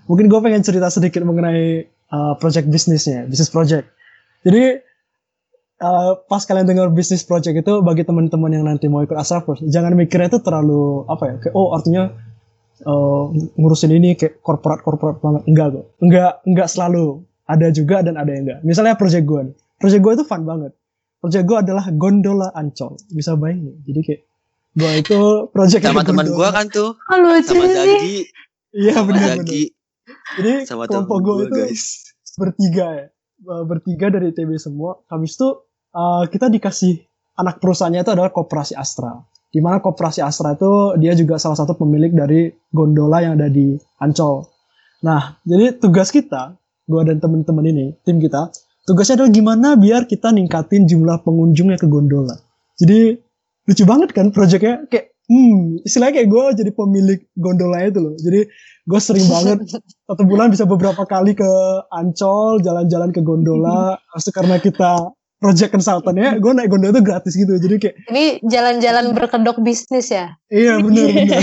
Mungkin 0.08 0.26
gue 0.32 0.40
pengen 0.40 0.64
cerita 0.64 0.88
sedikit 0.88 1.22
mengenai 1.28 1.86
uh, 2.12 2.34
project 2.40 2.72
bisnisnya, 2.72 3.28
bisnis 3.28 3.52
project. 3.52 3.92
Jadi 4.48 4.80
uh, 5.82 6.12
pas 6.30 6.42
kalian 6.46 6.70
dengar 6.70 6.88
bisnis 6.94 7.26
project 7.26 7.66
itu 7.66 7.74
bagi 7.84 8.08
teman-teman 8.08 8.52
yang 8.54 8.66
nanti 8.66 8.88
mau 8.88 9.04
ikut 9.04 9.18
Astra 9.18 9.44
First, 9.44 9.66
jangan 9.68 9.98
mikirnya 9.98 10.32
itu 10.32 10.40
terlalu 10.40 11.04
apa 11.10 11.24
ya? 11.26 11.36
Kayak, 11.42 11.54
oh 11.58 11.74
artinya 11.76 12.14
uh, 12.86 13.34
ngurusin 13.60 13.92
ini 13.92 14.16
kayak 14.16 14.40
korporat 14.40 14.86
korporat 14.86 15.20
banget. 15.20 15.42
Enggak 15.50 15.68
kok. 15.76 15.86
Enggak 16.00 16.32
enggak 16.48 16.68
selalu. 16.72 17.06
Ada 17.46 17.70
juga 17.70 18.02
dan 18.02 18.18
ada 18.18 18.32
yang 18.34 18.44
enggak. 18.50 18.60
Misalnya 18.66 18.98
project 18.98 19.26
gue. 19.26 19.42
nih. 19.52 19.56
Project 19.78 20.02
gue 20.02 20.14
itu 20.18 20.26
fun 20.26 20.42
banget. 20.50 20.72
Project 21.22 21.46
gue 21.46 21.58
adalah 21.62 21.86
gondola 21.94 22.50
Ancol. 22.58 22.98
Bisa 23.14 23.38
bayangin. 23.38 23.78
Jadi 23.86 24.00
kayak 24.02 24.22
gue 24.76 24.92
itu 25.00 25.20
project 25.56 25.82
Sama 25.88 26.04
teman 26.10 26.28
gua 26.36 26.52
kan 26.52 26.68
tuh, 26.68 27.00
lucu 27.16 27.48
sama 27.48 27.66
Zagi, 27.72 28.28
Iya 28.76 29.08
benar 29.08 29.40
benar. 29.40 29.72
Jadi 30.36 30.54
sama 30.68 30.84
kelompok 30.86 31.18
gue 31.24 31.36
itu 31.48 31.56
guys. 31.56 31.86
bertiga 32.36 32.88
ya. 32.92 33.08
Uh, 33.46 33.64
bertiga 33.64 34.12
dari 34.12 34.36
ITB 34.36 34.60
semua. 34.60 35.00
Habis 35.08 35.40
itu 35.40 35.48
uh, 35.96 36.24
kita 36.28 36.52
dikasih 36.52 37.00
anak 37.40 37.64
perusahaannya 37.64 38.04
itu 38.04 38.12
adalah 38.12 38.32
Koperasi 38.36 38.76
Astra. 38.76 39.16
Di 39.52 39.64
mana 39.64 39.80
Koperasi 39.80 40.20
Astra 40.20 40.60
itu 40.60 41.00
dia 41.00 41.16
juga 41.16 41.40
salah 41.40 41.56
satu 41.56 41.80
pemilik 41.80 42.12
dari 42.12 42.52
gondola 42.72 43.24
yang 43.24 43.40
ada 43.40 43.48
di 43.48 43.80
Ancol. 44.04 44.44
Nah 45.08 45.40
jadi 45.48 45.80
tugas 45.80 46.12
kita 46.12 46.60
gue 46.86 47.02
dan 47.02 47.18
temen-temen 47.18 47.66
ini 47.66 47.86
tim 48.06 48.22
kita 48.22 48.54
tugasnya 48.86 49.24
adalah 49.24 49.34
gimana 49.34 49.68
biar 49.74 50.06
kita 50.06 50.30
ningkatin 50.30 50.86
jumlah 50.86 51.26
pengunjungnya 51.26 51.82
ke 51.82 51.88
gondola. 51.90 52.38
Jadi 52.78 53.18
lucu 53.66 53.84
banget 53.88 54.14
kan 54.14 54.30
proyeknya. 54.30 54.86
Kayak 54.92 55.15
hmm 55.26 55.82
istilahnya 55.86 56.22
kayak 56.22 56.30
gue 56.30 56.46
jadi 56.64 56.72
pemilik 56.74 57.20
gondola 57.38 57.78
itu 57.86 58.00
loh. 58.02 58.14
Jadi 58.18 58.50
gue 58.86 59.00
sering 59.02 59.26
banget 59.26 59.58
satu 60.10 60.24
bulan 60.24 60.54
bisa 60.54 60.66
beberapa 60.70 61.04
kali 61.06 61.34
ke 61.34 61.52
Ancol 61.90 62.62
jalan-jalan 62.62 63.10
ke 63.10 63.22
gondola. 63.26 63.98
Itu 64.14 64.30
karena 64.30 64.62
kita 64.62 65.14
project 65.36 65.76
consultant 65.76 66.18
ya 66.18 66.40
gue 66.40 66.52
naik 66.56 66.70
gondola 66.72 66.96
itu 66.96 67.04
gratis 67.04 67.34
gitu. 67.36 67.54
Jadi 67.58 67.76
kayak 67.82 67.96
ini 68.10 68.26
jalan-jalan 68.46 69.14
berkedok 69.14 69.58
bisnis 69.62 70.10
ya? 70.10 70.34
Iya 70.50 70.82
bener 70.82 71.06
bener. 71.12 71.42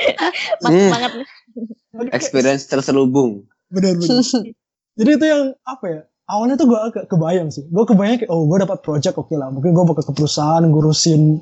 Mas 0.62 0.70
Hmm. 0.72 0.90
banget. 0.92 1.12
Experience 2.14 2.66
terselubung. 2.66 3.46
bener 3.72 3.96
bener. 3.96 4.20
Jadi 5.00 5.10
itu 5.16 5.24
yang 5.24 5.56
apa 5.64 5.84
ya 5.88 6.00
awalnya 6.28 6.60
tuh 6.60 6.68
gue 6.68 6.80
agak 6.80 7.04
kebayang 7.08 7.48
sih. 7.48 7.64
Gue 7.72 7.84
kebayang 7.88 8.20
kayak 8.20 8.30
oh 8.30 8.44
gue 8.44 8.58
dapat 8.60 8.84
project 8.84 9.16
oke 9.16 9.32
lah. 9.32 9.48
Mungkin 9.48 9.72
gue 9.72 9.84
bakal 9.84 10.04
ke 10.04 10.12
perusahaan 10.12 10.62
ngurusin 10.64 11.40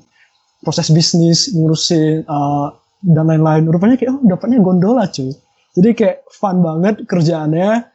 proses 0.61 0.93
bisnis 0.93 1.53
ngurusin 1.53 2.25
uh, 2.29 2.73
dan 3.01 3.27
lain-lain. 3.27 3.69
Rupanya 3.69 3.97
kayak 3.97 4.13
oh 4.17 4.23
dapatnya 4.25 4.61
gondola 4.61 5.09
cuy. 5.09 5.33
Jadi 5.77 5.89
kayak 5.97 6.17
fun 6.31 6.61
banget 6.61 7.05
kerjaannya. 7.05 7.89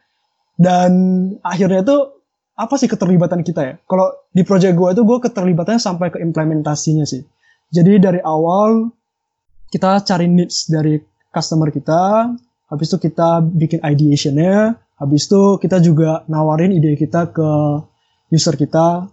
Dan 0.56 0.90
akhirnya 1.44 1.84
tuh 1.84 2.00
apa 2.56 2.74
sih 2.80 2.88
keterlibatan 2.88 3.44
kita 3.44 3.60
ya? 3.60 3.74
Kalau 3.84 4.08
di 4.32 4.40
project 4.40 4.72
gue 4.72 4.88
itu 4.96 5.02
gue 5.04 5.18
keterlibatannya 5.28 5.80
sampai 5.80 6.08
ke 6.08 6.18
implementasinya 6.24 7.04
sih. 7.04 7.20
Jadi 7.68 8.00
dari 8.00 8.20
awal 8.24 8.88
kita 9.68 10.00
cari 10.00 10.26
needs 10.30 10.72
dari 10.72 10.96
customer 11.28 11.68
kita 11.68 12.32
habis 12.72 12.86
itu 12.88 12.98
kita 13.10 13.44
bikin 13.44 13.82
ideationnya 13.82 14.78
habis 14.96 15.28
itu 15.28 15.60
kita 15.60 15.82
juga 15.84 16.24
nawarin 16.30 16.72
ide 16.72 16.96
kita 16.96 17.28
ke 17.30 17.50
user 18.32 18.56
kita 18.56 19.10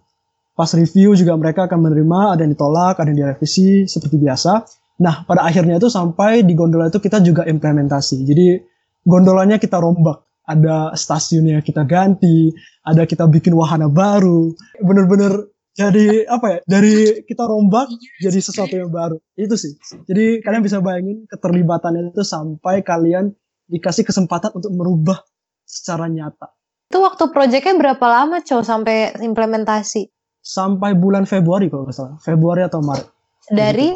pas 0.54 0.70
review 0.78 1.18
juga 1.18 1.34
mereka 1.34 1.66
akan 1.66 1.80
menerima 1.90 2.38
ada 2.38 2.42
yang 2.46 2.54
ditolak 2.54 3.02
ada 3.02 3.10
yang 3.10 3.20
direvisi 3.20 3.90
seperti 3.90 4.22
biasa. 4.22 4.64
Nah 5.02 5.26
pada 5.26 5.50
akhirnya 5.50 5.82
itu 5.82 5.90
sampai 5.90 6.46
di 6.46 6.54
gondola 6.54 6.90
itu 6.90 7.02
kita 7.02 7.20
juga 7.26 7.44
implementasi. 7.50 8.22
Jadi 8.24 8.62
gondolanya 9.06 9.58
kita 9.58 9.82
rombak. 9.82 10.22
Ada 10.44 10.92
stasiunnya 11.00 11.64
kita 11.64 11.88
ganti 11.88 12.52
ada 12.84 13.08
kita 13.08 13.26
bikin 13.32 13.56
wahana 13.56 13.88
baru. 13.88 14.52
Bener-bener 14.84 15.50
jadi 15.74 16.30
apa 16.30 16.46
ya 16.46 16.60
dari 16.70 17.26
kita 17.26 17.50
rombak 17.50 17.90
jadi 18.22 18.38
sesuatu 18.38 18.76
yang 18.78 18.94
baru. 18.94 19.18
Itu 19.34 19.58
sih. 19.58 19.74
Jadi 20.06 20.44
kalian 20.46 20.62
bisa 20.62 20.84
bayangin 20.84 21.26
keterlibatannya 21.26 22.14
itu 22.14 22.22
sampai 22.22 22.86
kalian 22.86 23.34
dikasih 23.72 24.06
kesempatan 24.06 24.54
untuk 24.54 24.70
merubah 24.76 25.24
secara 25.66 26.06
nyata. 26.12 26.54
Itu 26.92 27.02
waktu 27.02 27.34
projectnya 27.34 27.74
berapa 27.74 28.06
lama 28.06 28.46
cow 28.46 28.62
sampai 28.62 29.18
implementasi 29.18 30.14
sampai 30.44 30.92
bulan 30.94 31.24
Februari 31.24 31.72
kalau 31.72 31.88
nggak 31.88 31.96
salah 31.96 32.16
Februari 32.20 32.62
atau 32.62 32.84
Maret 32.84 33.08
dari 33.48 33.96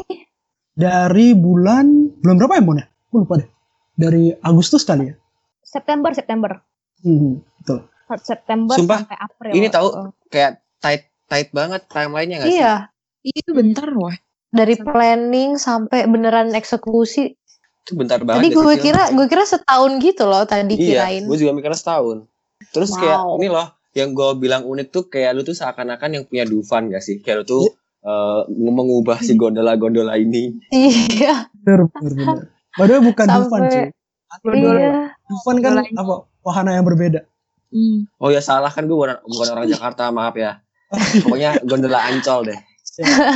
dari 0.72 1.32
bulan 1.32 1.86
bulan 2.18 2.36
berapa 2.36 2.54
ya 2.54 2.62
Mon 2.62 2.78
ya? 2.78 2.86
Gue 3.08 3.18
lupa 3.22 3.34
deh 3.36 3.48
dari 3.92 4.32
Agustus 4.40 4.82
kali 4.82 5.12
ya 5.12 5.14
September 5.60 6.10
September 6.10 6.50
hmm, 7.02 7.32
betul 7.60 7.84
September 8.16 8.72
Sumpah, 8.72 9.04
sampai 9.04 9.18
April 9.18 9.52
Ini 9.52 9.68
tahu 9.68 9.88
Oh. 9.90 10.08
kayak 10.26 10.64
tight 10.78 11.04
tight 11.26 11.52
banget 11.52 11.84
timelinenya 11.86 12.40
nggak 12.40 12.48
sih? 12.48 12.56
iya 12.56 12.74
Itu 13.20 13.52
bentar 13.52 13.84
loh. 13.86 14.08
dari 14.48 14.74
planning 14.74 15.54
sampai 15.54 16.08
beneran 16.08 16.56
eksekusi 16.56 17.36
Itu 17.84 17.92
bentar 17.92 18.16
banget. 18.20 18.40
tadi 18.40 18.48
nggak 18.48 18.64
gue 18.64 18.74
kira 18.80 19.02
gue 19.12 19.26
kira 19.26 19.44
setahun 19.44 20.00
gitu 20.00 20.24
loh 20.24 20.42
tadi 20.42 20.72
Iya, 20.72 21.04
kirain 21.04 21.22
gue 21.22 21.36
juga 21.36 21.52
mikirnya 21.52 21.76
setahun. 21.76 22.24
Terus 22.68 22.90
kayak 22.92 23.18
Wow. 23.18 23.36
ini 23.36 23.48
loh, 23.48 23.66
yang 23.98 24.14
gue 24.14 24.30
bilang 24.38 24.62
unik 24.62 24.88
tuh 24.88 25.04
kayak 25.06 25.34
lu 25.34 25.42
tuh 25.42 25.52
seakan-akan 25.52 26.10
yang 26.14 26.24
punya 26.24 26.46
Dufan 26.46 26.88
gak 26.88 27.02
sih? 27.02 27.18
Kayak 27.18 27.42
lu 27.42 27.44
tuh 27.44 27.64
eh, 28.06 28.40
mengubah 28.48 29.18
si 29.18 29.34
gondola-gondola 29.34 30.14
ini. 30.14 30.54
iya 30.70 31.50
bener 31.52 31.90
bener 31.90 32.12
bener 32.14 32.44
padahal 32.72 33.02
bukan 33.02 33.26
Sampai- 33.26 33.42
Dufan 33.42 33.62
cuy 33.66 33.86
iya 34.54 34.88
Dufan 35.26 35.56
kan 35.58 35.72
apa 35.82 36.14
wahana 36.40 36.78
yang 36.78 36.86
berbeda 36.86 37.26
Hmm. 37.68 38.08
Oh 38.16 38.32
ya 38.32 38.40
salah 38.40 38.72
kan 38.72 38.88
gue 38.88 38.96
bukan, 38.96 39.20
bukan 39.28 39.46
orang 39.52 39.68
Jakarta, 39.68 40.08
maaf 40.08 40.32
ya. 40.40 40.64
Pokoknya 41.20 41.60
gondola 41.68 42.00
Ancol 42.00 42.48
deh. 42.48 42.58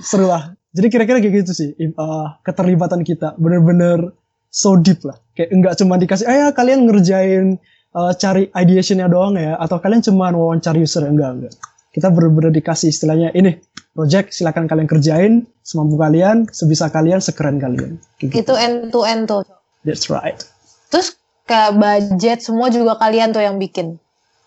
seru 0.00 0.26
lah 0.26 0.54
jadi 0.72 0.86
kira-kira 0.88 1.18
kayak 1.20 1.44
gitu 1.44 1.52
sih 1.52 1.70
uh, 1.94 2.38
keterlibatan 2.42 3.04
kita 3.04 3.36
bener-bener 3.36 4.14
so 4.48 4.74
deep 4.74 5.04
lah 5.04 5.20
kayak 5.34 5.52
nggak 5.52 5.74
cuma 5.76 6.00
dikasih 6.00 6.26
ya 6.26 6.50
kalian 6.50 6.88
ngerjain 6.88 7.60
uh, 7.96 8.12
cari 8.16 8.48
ideationnya 8.52 9.08
doang 9.08 9.36
ya 9.36 9.56
atau 9.56 9.78
kalian 9.80 10.02
cuma 10.04 10.32
wawancara 10.32 10.76
user? 10.76 11.04
Enggak 11.06 11.30
enggak. 11.38 11.54
Kita 11.92 12.08
bener-bener 12.08 12.52
dikasih 12.56 12.88
istilahnya 12.88 13.36
ini 13.36 13.60
project 13.92 14.32
silakan 14.32 14.64
kalian 14.64 14.88
kerjain 14.88 15.32
semampu 15.60 16.00
kalian 16.00 16.48
sebisa 16.48 16.88
kalian 16.88 17.20
sekeren 17.20 17.60
kalian. 17.60 18.00
Gitu. 18.16 18.32
itu 18.32 18.54
end 18.56 18.90
to 18.90 19.04
end 19.04 19.28
tuh. 19.28 19.44
That's 19.84 20.08
right. 20.08 20.40
Terus 20.88 21.12
kayak 21.44 21.76
budget 21.76 22.40
semua 22.40 22.72
juga 22.72 22.96
kalian 22.96 23.36
tuh 23.36 23.44
yang 23.44 23.60
bikin? 23.60 24.00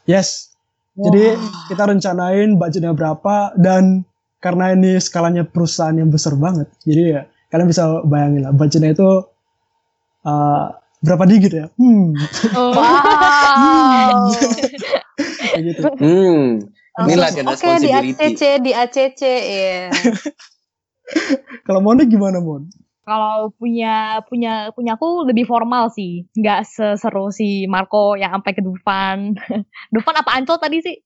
Yes. 0.09 0.53
Jadi 0.95 1.35
kita 1.67 1.91
rencanain 1.91 2.55
budgetnya 2.55 2.95
berapa 2.95 3.51
dan 3.59 4.07
karena 4.45 4.77
ini 4.77 5.01
skalanya 5.01 5.41
perusahaan 5.41 5.97
yang 5.97 6.13
besar 6.13 6.37
banget 6.37 6.69
jadi 6.85 7.01
ya 7.09 7.21
kalian 7.49 7.65
bisa 7.65 8.05
bayangin 8.05 8.45
lah 8.45 8.53
budgetnya 8.53 8.93
itu 8.93 9.25
uh, 10.21 10.65
berapa 11.05 11.23
digit 11.29 11.53
ya 11.53 11.65
hmm 11.77 12.17
wow 12.57 14.25
kayak 15.53 15.63
gitu 15.63 15.81
Hmm, 16.01 16.65
ini 17.05 17.13
latihan 17.15 17.47
oke 17.47 17.69
di. 17.79 17.89
ACC 17.91 18.41
di 18.59 18.71
ACC 18.73 19.21
ya 19.23 19.93
kalau 21.67 21.79
Monik 21.79 22.09
gimana 22.09 22.41
Mon 22.41 22.65
Kalau 23.05 23.53
punya 23.61 24.17
punya 24.25 24.73
punya 24.73 24.97
aku 24.97 25.29
lebih 25.29 25.45
formal 25.45 25.93
sih, 25.93 26.25
nggak 26.33 26.65
seseru 26.65 27.29
si 27.29 27.69
Marco 27.69 28.17
yang 28.17 28.33
sampai 28.33 28.57
ke 28.57 28.65
Dufan. 28.65 29.37
Dufan 29.93 30.15
apa 30.17 30.33
Ancol 30.33 30.57
tadi 30.57 30.81
sih? 30.81 30.97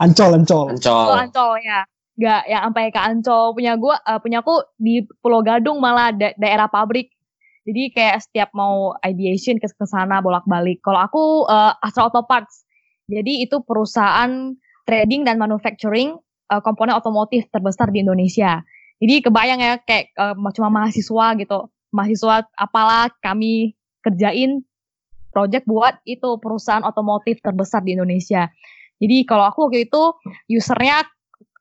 Ancol, 0.00 0.40
Ancol. 0.40 0.72
Ancol. 0.72 1.06
Oh, 1.12 1.18
Ancol 1.20 1.60
ya. 1.60 1.84
Nggak 2.16 2.42
yang 2.48 2.62
sampai 2.72 2.84
ke 2.88 3.00
Ancol. 3.04 3.52
Punya 3.52 3.76
gua 3.76 4.00
uh, 4.00 4.16
punya 4.16 4.40
aku 4.40 4.64
di 4.80 5.04
Pulau 5.20 5.44
Gadung 5.44 5.76
malah 5.76 6.08
da 6.16 6.32
daerah 6.40 6.72
pabrik. 6.72 7.12
Jadi 7.62 7.94
kayak 7.94 8.26
setiap 8.26 8.50
mau 8.58 8.98
ideation 9.06 9.58
ke 9.62 9.68
sana 9.86 10.18
bolak-balik. 10.18 10.82
Kalau 10.82 10.98
aku 10.98 11.22
uh, 11.46 11.78
Astra 11.78 12.10
Auto 12.10 12.26
Parts. 12.26 12.66
Jadi 13.06 13.46
itu 13.46 13.62
perusahaan 13.62 14.54
trading 14.86 15.22
dan 15.22 15.38
manufacturing 15.38 16.18
uh, 16.50 16.62
komponen 16.62 16.98
otomotif 16.98 17.46
terbesar 17.54 17.90
di 17.94 18.02
Indonesia. 18.02 18.62
Jadi 18.98 19.14
kebayang 19.26 19.60
ya 19.62 19.72
kayak 19.82 20.14
uh, 20.18 20.34
cuma 20.54 20.70
mahasiswa 20.70 21.26
gitu. 21.38 21.70
Mahasiswa 21.94 22.46
apalah 22.58 23.10
kami 23.22 23.74
kerjain 24.02 24.66
project 25.30 25.64
buat 25.64 25.98
itu 26.04 26.38
perusahaan 26.38 26.84
otomotif 26.84 27.38
terbesar 27.40 27.82
di 27.86 27.94
Indonesia. 27.94 28.50
Jadi 29.02 29.26
kalau 29.26 29.46
aku 29.46 29.70
waktu 29.70 29.90
itu 29.90 30.02
usernya 30.50 31.06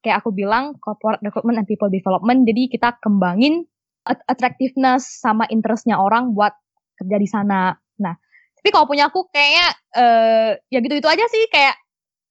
kayak 0.01 0.21
aku 0.21 0.33
bilang 0.33 0.77
corporate 0.81 1.21
recruitment 1.25 1.61
and 1.61 1.67
people 1.69 1.89
development. 1.89 2.45
Jadi 2.45 2.69
kita 2.69 2.97
kembangin 3.01 3.65
attractiveness 4.05 5.21
sama 5.21 5.45
interestnya 5.49 5.97
orang 6.01 6.33
buat 6.33 6.53
kerja 6.97 7.17
di 7.17 7.27
sana. 7.29 7.73
Nah, 8.01 8.15
tapi 8.57 8.69
kalau 8.69 8.85
punya 8.89 9.09
aku 9.09 9.29
kayaknya 9.29 9.67
uh, 9.97 10.51
ya 10.69 10.79
gitu-gitu 10.81 11.09
aja 11.09 11.25
sih. 11.29 11.45
Kayak 11.49 11.77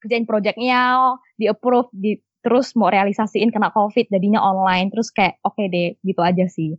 kerjain 0.01 0.27
projectnya, 0.27 1.15
di 1.37 1.47
approve, 1.51 1.91
di 1.93 2.19
terus 2.41 2.73
mau 2.73 2.89
realisasiin 2.89 3.53
kena 3.53 3.71
covid 3.75 4.09
jadinya 4.11 4.41
online. 4.43 4.91
Terus 4.95 5.11
kayak 5.15 5.43
oke 5.43 5.59
okay 5.59 5.67
deh 5.71 5.89
gitu 6.03 6.21
aja 6.23 6.47
sih. 6.47 6.79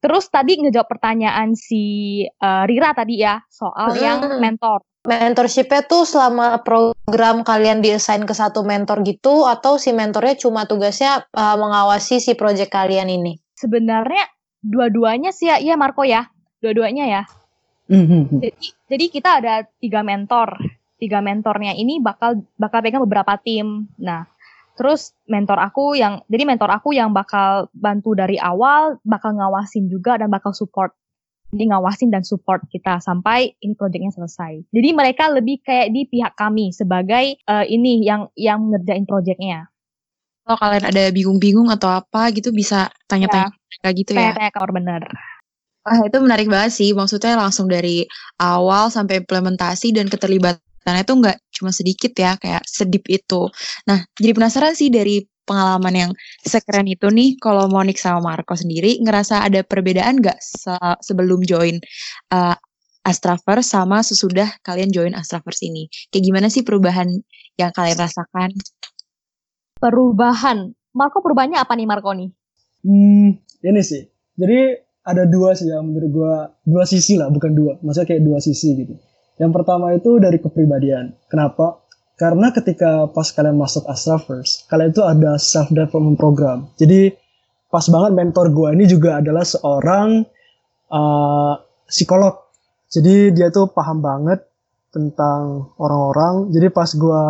Terus 0.00 0.32
tadi 0.32 0.56
ngejawab 0.56 0.88
pertanyaan 0.88 1.52
si 1.52 2.24
uh, 2.24 2.64
Rira 2.64 2.96
tadi 2.96 3.20
ya 3.20 3.44
soal 3.52 3.92
hmm. 3.92 4.00
yang 4.00 4.18
mentor. 4.40 4.80
Mentorshipnya 5.00 5.88
tuh 5.88 6.04
selama 6.04 6.60
program 6.60 7.40
kalian 7.40 7.80
diassign 7.80 8.28
ke 8.28 8.36
satu 8.36 8.64
mentor 8.64 9.00
gitu 9.04 9.48
atau 9.48 9.80
si 9.80 9.96
mentornya 9.96 10.36
cuma 10.36 10.68
tugasnya 10.68 11.24
uh, 11.32 11.56
mengawasi 11.56 12.20
si 12.20 12.36
project 12.36 12.68
kalian 12.68 13.08
ini 13.08 13.40
sebenarnya 13.60 14.24
dua-duanya 14.64 15.30
sih 15.36 15.52
ya 15.52 15.60
iya 15.60 15.76
Marco 15.76 16.00
ya 16.08 16.24
dua-duanya 16.64 17.04
ya 17.04 17.22
mm-hmm. 17.92 18.40
jadi 18.40 18.66
jadi 18.88 19.04
kita 19.12 19.30
ada 19.44 19.54
tiga 19.76 20.00
mentor 20.00 20.56
tiga 20.96 21.20
mentornya 21.20 21.76
ini 21.76 22.00
bakal 22.00 22.40
bakal 22.56 22.80
pegang 22.80 23.04
beberapa 23.04 23.36
tim 23.40 23.88
nah 24.00 24.24
Terus 24.80 25.12
mentor 25.28 25.60
aku 25.60 25.92
yang 25.92 26.24
jadi 26.32 26.48
mentor 26.48 26.72
aku 26.72 26.96
yang 26.96 27.12
bakal 27.12 27.68
bantu 27.76 28.16
dari 28.16 28.40
awal, 28.40 28.96
bakal 29.04 29.36
ngawasin 29.36 29.92
juga 29.92 30.16
dan 30.16 30.32
bakal 30.32 30.56
support. 30.56 30.96
Jadi 31.52 31.68
ngawasin 31.68 32.08
dan 32.08 32.24
support 32.24 32.64
kita 32.72 32.96
sampai 33.04 33.52
ini 33.60 33.76
proyeknya 33.76 34.08
selesai. 34.08 34.64
Jadi 34.72 34.88
mereka 34.96 35.28
lebih 35.28 35.60
kayak 35.60 35.92
di 35.92 36.08
pihak 36.08 36.32
kami 36.32 36.72
sebagai 36.72 37.36
uh, 37.44 37.66
ini 37.68 38.08
yang 38.08 38.32
yang 38.40 38.72
ngerjain 38.72 39.04
proyeknya. 39.04 39.68
Kalau 40.44 40.58
kalian 40.58 40.84
ada 40.88 41.04
bingung-bingung 41.14 41.68
atau 41.70 41.90
apa 41.90 42.32
gitu 42.34 42.50
bisa 42.50 42.90
tanya-tanya 43.06 43.52
ya, 43.52 43.78
kayak 43.84 43.94
gitu 44.02 44.10
ya. 44.16 44.32
Tanya-tanya 44.34 44.50
kamar 44.56 44.70
bener. 44.74 45.02
Wah 45.80 45.98
itu 46.04 46.18
menarik 46.20 46.48
banget 46.52 46.72
sih, 46.76 46.90
maksudnya 46.92 47.40
langsung 47.40 47.64
dari 47.64 48.04
awal 48.36 48.92
sampai 48.92 49.24
implementasi 49.24 49.96
dan 49.96 50.12
keterlibatan 50.12 50.60
karena 50.80 51.04
itu 51.04 51.12
nggak 51.12 51.38
cuma 51.52 51.70
sedikit 51.72 52.12
ya, 52.16 52.36
kayak 52.40 52.64
sedip 52.64 53.04
itu. 53.12 53.52
Nah, 53.84 54.00
jadi 54.16 54.32
penasaran 54.32 54.72
sih 54.72 54.88
dari 54.88 55.20
pengalaman 55.44 55.94
yang 55.94 56.10
sekeren 56.40 56.88
itu 56.88 57.10
nih, 57.12 57.36
kalau 57.36 57.68
Monik 57.68 58.00
sama 58.00 58.22
Marco 58.22 58.56
sendiri 58.56 58.96
ngerasa 59.02 59.44
ada 59.44 59.60
perbedaan 59.60 60.20
nggak 60.24 60.38
se 60.40 60.72
sebelum 61.04 61.44
join 61.44 61.76
uh, 62.32 62.56
Astraverse 63.00 63.72
sama 63.72 64.04
sesudah 64.04 64.60
kalian 64.60 64.92
join 64.92 65.12
Astraverse 65.16 65.64
ini? 65.64 65.88
Kayak 66.12 66.24
gimana 66.32 66.46
sih 66.52 66.64
perubahan 66.64 67.08
yang 67.56 67.72
kalian 67.72 67.96
rasakan? 67.96 68.52
Perubahan, 69.80 70.76
Marco 70.92 71.24
perubahannya 71.24 71.56
apa 71.56 71.72
nih 71.72 71.88
Marco 71.88 72.12
nih? 72.12 72.28
Hmm, 72.84 73.40
ini 73.64 73.80
sih. 73.80 74.04
Jadi 74.36 74.76
ada 75.00 75.24
dua 75.24 75.56
sih 75.56 75.72
yang 75.72 75.88
menurut 75.88 76.10
gua 76.12 76.34
dua 76.68 76.84
sisi 76.84 77.16
lah, 77.16 77.32
bukan 77.32 77.56
dua. 77.56 77.72
Maksudnya 77.80 78.08
kayak 78.12 78.22
dua 78.22 78.38
sisi 78.44 78.76
gitu. 78.76 78.94
Yang 79.40 79.52
pertama 79.56 79.96
itu 79.96 80.20
dari 80.20 80.36
kepribadian. 80.36 81.16
Kenapa? 81.32 81.80
Karena 82.20 82.52
ketika 82.52 83.08
pas 83.08 83.32
kalian 83.32 83.56
masuk 83.56 83.88
Astra 83.88 84.20
First, 84.20 84.68
kalian 84.68 84.92
itu 84.92 85.00
ada 85.00 85.40
self 85.40 85.72
development 85.72 86.20
program. 86.20 86.68
Jadi 86.76 87.16
pas 87.72 87.88
banget 87.88 88.12
mentor 88.12 88.52
gue 88.52 88.68
ini 88.76 88.84
juga 88.84 89.24
adalah 89.24 89.40
seorang 89.40 90.28
uh, 90.92 91.54
psikolog. 91.88 92.36
Jadi 92.92 93.32
dia 93.32 93.48
tuh 93.48 93.72
paham 93.72 94.04
banget 94.04 94.44
tentang 94.92 95.72
orang-orang. 95.80 96.52
Jadi 96.52 96.68
pas 96.68 96.92
gue 96.92 97.22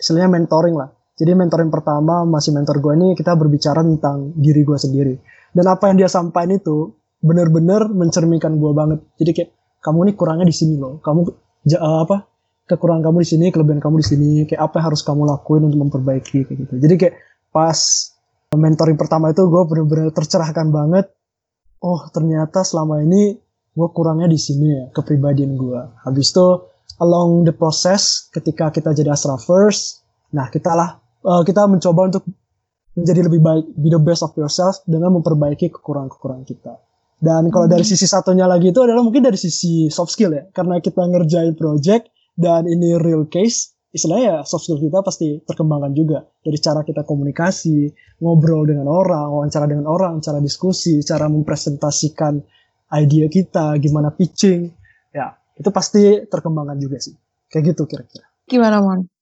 istilahnya 0.00 0.32
mentoring 0.32 0.72
lah. 0.80 0.88
Jadi 1.18 1.34
mentoring 1.34 1.68
pertama 1.68 2.22
masih 2.22 2.54
mentor 2.54 2.78
gue 2.78 2.92
ini 2.94 3.08
kita 3.18 3.34
berbicara 3.34 3.82
tentang 3.82 4.30
diri 4.38 4.62
gue 4.62 4.78
sendiri. 4.78 5.14
Dan 5.50 5.66
apa 5.66 5.90
yang 5.90 5.98
dia 5.98 6.06
sampaikan 6.06 6.54
itu 6.54 6.94
benar-benar 7.18 7.90
mencerminkan 7.90 8.54
gue 8.54 8.70
banget. 8.70 9.02
Jadi 9.18 9.30
kayak 9.34 9.50
kamu 9.82 9.98
nih 10.10 10.14
kurangnya 10.14 10.46
di 10.46 10.54
sini 10.54 10.78
loh. 10.78 11.02
Kamu 11.02 11.20
uh, 11.26 11.98
apa 12.06 12.16
kekurangan 12.70 13.02
kamu 13.02 13.16
di 13.26 13.28
sini, 13.28 13.46
kelebihan 13.50 13.80
kamu 13.82 13.96
di 13.98 14.06
sini, 14.06 14.30
kayak 14.46 14.60
apa 14.62 14.74
yang 14.78 14.86
harus 14.94 15.02
kamu 15.02 15.22
lakuin 15.26 15.66
untuk 15.66 15.80
memperbaiki 15.90 16.46
kayak 16.46 16.58
gitu. 16.62 16.74
Jadi 16.78 16.94
kayak 16.94 17.14
pas 17.50 17.78
mentoring 18.54 18.94
pertama 18.94 19.34
itu 19.34 19.42
gue 19.42 19.62
bener-bener 19.66 20.14
tercerahkan 20.14 20.70
banget. 20.70 21.10
Oh 21.82 22.06
ternyata 22.14 22.62
selama 22.62 23.02
ini 23.02 23.34
gue 23.74 23.88
kurangnya 23.94 24.30
di 24.30 24.38
sini 24.38 24.66
ya 24.70 24.84
kepribadian 24.94 25.58
gue. 25.58 25.80
Habis 26.06 26.30
itu 26.30 26.46
along 27.02 27.46
the 27.46 27.54
process 27.54 28.30
ketika 28.30 28.70
kita 28.70 28.90
jadi 28.94 29.14
First, 29.42 30.06
nah 30.34 30.50
kita 30.50 30.74
lah 30.74 31.07
uh, 31.28 31.44
kita 31.44 31.68
mencoba 31.68 32.08
untuk 32.08 32.24
menjadi 32.96 33.20
lebih 33.28 33.40
baik, 33.44 33.64
be 33.76 33.92
the 33.92 34.00
best 34.00 34.24
of 34.24 34.32
yourself 34.34 34.80
dengan 34.88 35.14
memperbaiki 35.20 35.70
kekurangan-kekurangan 35.70 36.44
kita. 36.48 36.74
Dan 37.18 37.50
kalau 37.50 37.66
dari 37.66 37.82
hmm. 37.82 37.92
sisi 37.94 38.06
satunya 38.08 38.46
lagi 38.48 38.70
itu 38.70 38.80
adalah 38.82 39.04
mungkin 39.04 39.26
dari 39.26 39.36
sisi 39.38 39.92
soft 39.92 40.14
skill 40.14 40.34
ya, 40.34 40.48
karena 40.50 40.80
kita 40.80 41.04
ngerjain 41.04 41.54
project 41.54 42.10
dan 42.38 42.66
ini 42.66 42.94
real 42.98 43.26
case, 43.26 43.74
istilahnya 43.90 44.26
ya 44.26 44.38
soft 44.46 44.66
skill 44.66 44.78
kita 44.78 45.02
pasti 45.02 45.42
terkembangkan 45.42 45.92
juga 45.94 46.22
dari 46.42 46.58
cara 46.58 46.86
kita 46.86 47.02
komunikasi, 47.02 47.90
ngobrol 48.22 48.66
dengan 48.66 48.86
orang, 48.86 49.34
wawancara 49.34 49.66
dengan 49.66 49.90
orang, 49.90 50.22
cara 50.22 50.38
diskusi, 50.38 51.02
cara 51.02 51.26
mempresentasikan 51.26 52.38
ide 53.02 53.26
kita, 53.26 53.74
gimana 53.82 54.14
pitching, 54.14 54.70
ya 55.10 55.34
itu 55.58 55.70
pasti 55.74 56.22
terkembangkan 56.26 56.78
juga 56.78 57.02
sih. 57.02 57.14
Kayak 57.50 57.74
gitu 57.74 57.82
kira-kira. 57.90 58.26
Gimana 58.46 58.78
Mon? 58.78 59.17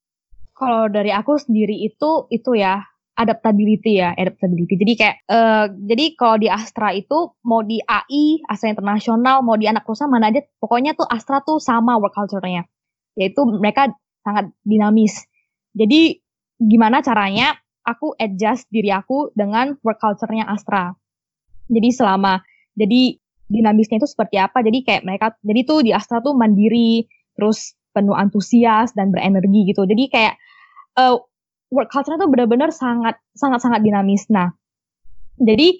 Kalau 0.56 0.88
dari 0.88 1.12
aku 1.12 1.36
sendiri 1.36 1.84
itu 1.84 2.24
itu 2.32 2.56
ya 2.56 2.80
adaptability 3.16 4.00
ya, 4.00 4.12
adaptability. 4.12 4.76
Jadi 4.76 4.92
kayak 4.96 5.16
uh, 5.32 5.66
jadi 5.72 6.04
kalau 6.20 6.36
di 6.36 6.48
Astra 6.52 6.92
itu 6.92 7.32
mau 7.48 7.64
di 7.64 7.80
AI, 7.80 8.44
Astra 8.44 8.72
Internasional, 8.72 9.40
mau 9.40 9.56
di 9.56 9.64
anak 9.64 9.88
perusahaan 9.88 10.12
mana 10.12 10.28
aja, 10.28 10.44
pokoknya 10.60 10.92
tuh 10.92 11.08
Astra 11.08 11.40
tuh 11.40 11.56
sama 11.56 11.96
work 11.96 12.12
culture-nya. 12.12 12.68
Yaitu 13.16 13.40
mereka 13.48 13.88
sangat 14.20 14.52
dinamis. 14.64 15.24
Jadi 15.72 16.20
gimana 16.60 17.00
caranya 17.00 17.56
aku 17.84 18.12
adjust 18.20 18.68
diri 18.68 18.92
aku 18.92 19.32
dengan 19.32 19.80
work 19.80 19.96
culture-nya 19.96 20.44
Astra. 20.44 20.92
Jadi 21.72 21.88
selama 21.92 22.44
jadi 22.76 23.16
dinamisnya 23.48 23.96
itu 23.96 24.08
seperti 24.08 24.36
apa? 24.36 24.60
Jadi 24.60 24.84
kayak 24.84 25.02
mereka 25.08 25.26
jadi 25.40 25.60
tuh 25.64 25.80
di 25.80 25.96
Astra 25.96 26.20
tuh 26.20 26.36
mandiri, 26.36 27.08
terus 27.32 27.72
penuh 27.96 28.12
antusias 28.12 28.92
dan 28.92 29.08
berenergi 29.08 29.72
gitu. 29.72 29.88
Jadi 29.88 30.12
kayak 30.12 30.36
uh, 30.96 31.16
work 31.70 31.88
culture 31.92 32.16
itu 32.16 32.26
benar-benar 32.28 32.72
sangat 32.72 33.16
sangat 33.36 33.60
sangat 33.62 33.80
dinamis. 33.84 34.26
Nah, 34.32 34.50
jadi 35.38 35.76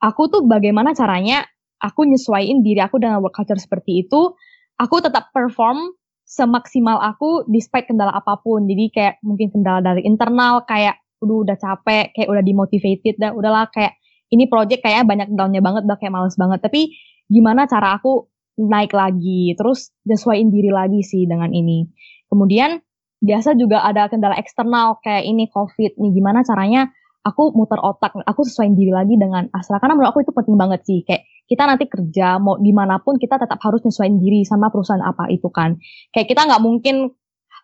aku 0.00 0.28
tuh 0.32 0.42
bagaimana 0.44 0.96
caranya 0.96 1.44
aku 1.80 2.08
nyesuaiin 2.08 2.64
diri 2.64 2.80
aku 2.80 2.96
dengan 3.00 3.20
work 3.20 3.36
culture 3.36 3.60
seperti 3.60 4.08
itu, 4.08 4.32
aku 4.80 4.96
tetap 5.04 5.30
perform 5.30 5.92
semaksimal 6.24 6.96
aku 7.04 7.44
despite 7.52 7.86
kendala 7.86 8.10
apa 8.16 8.40
pun. 8.40 8.64
Jadi 8.64 8.84
kayak 8.90 9.14
mungkin 9.20 9.52
kendala 9.52 9.84
dari 9.84 10.02
internal 10.08 10.64
kayak 10.64 10.96
udah 11.20 11.36
udah 11.44 11.56
capek, 11.60 12.12
kayak 12.16 12.28
udah 12.28 12.42
dimotivated 12.44 13.14
dan 13.20 13.36
udahlah 13.36 13.68
kayak 13.72 13.96
ini 14.32 14.48
project 14.48 14.82
kayaknya 14.82 15.04
banyak 15.04 15.28
downnya 15.36 15.62
banget, 15.62 15.82
udah 15.86 15.98
kayak 16.00 16.12
males 16.12 16.36
banget. 16.40 16.64
Tapi 16.64 16.90
gimana 17.28 17.68
cara 17.68 18.00
aku 18.00 18.28
naik 18.54 18.94
lagi, 18.94 19.52
terus 19.58 19.90
nyesuaiin 20.08 20.48
diri 20.48 20.70
lagi 20.72 21.00
sih 21.04 21.26
dengan 21.28 21.50
ini. 21.52 21.86
Kemudian 22.30 22.80
biasa 23.24 23.56
juga 23.56 23.80
ada 23.80 24.12
kendala 24.12 24.36
eksternal 24.36 25.00
kayak 25.00 25.24
ini 25.24 25.48
covid 25.48 25.96
nih 25.96 26.12
gimana 26.12 26.44
caranya 26.44 26.92
aku 27.24 27.56
muter 27.56 27.80
otak 27.80 28.12
aku 28.28 28.44
sesuaiin 28.44 28.76
diri 28.76 28.92
lagi 28.92 29.16
dengan 29.16 29.48
Astra 29.48 29.80
karena 29.80 29.96
menurut 29.96 30.12
aku 30.12 30.28
itu 30.28 30.32
penting 30.36 30.60
banget 30.60 30.84
sih 30.84 31.00
kayak 31.08 31.24
kita 31.48 31.64
nanti 31.64 31.88
kerja 31.88 32.36
mau 32.36 32.60
di 32.60 32.72
mana 32.76 33.00
pun 33.00 33.16
kita 33.16 33.40
tetap 33.40 33.56
harus 33.64 33.80
nyesuaiin 33.80 34.20
diri 34.20 34.44
sama 34.44 34.68
perusahaan 34.68 35.00
apa 35.00 35.32
itu 35.32 35.48
kan 35.48 35.80
kayak 36.12 36.28
kita 36.28 36.44
nggak 36.44 36.60
mungkin 36.60 37.16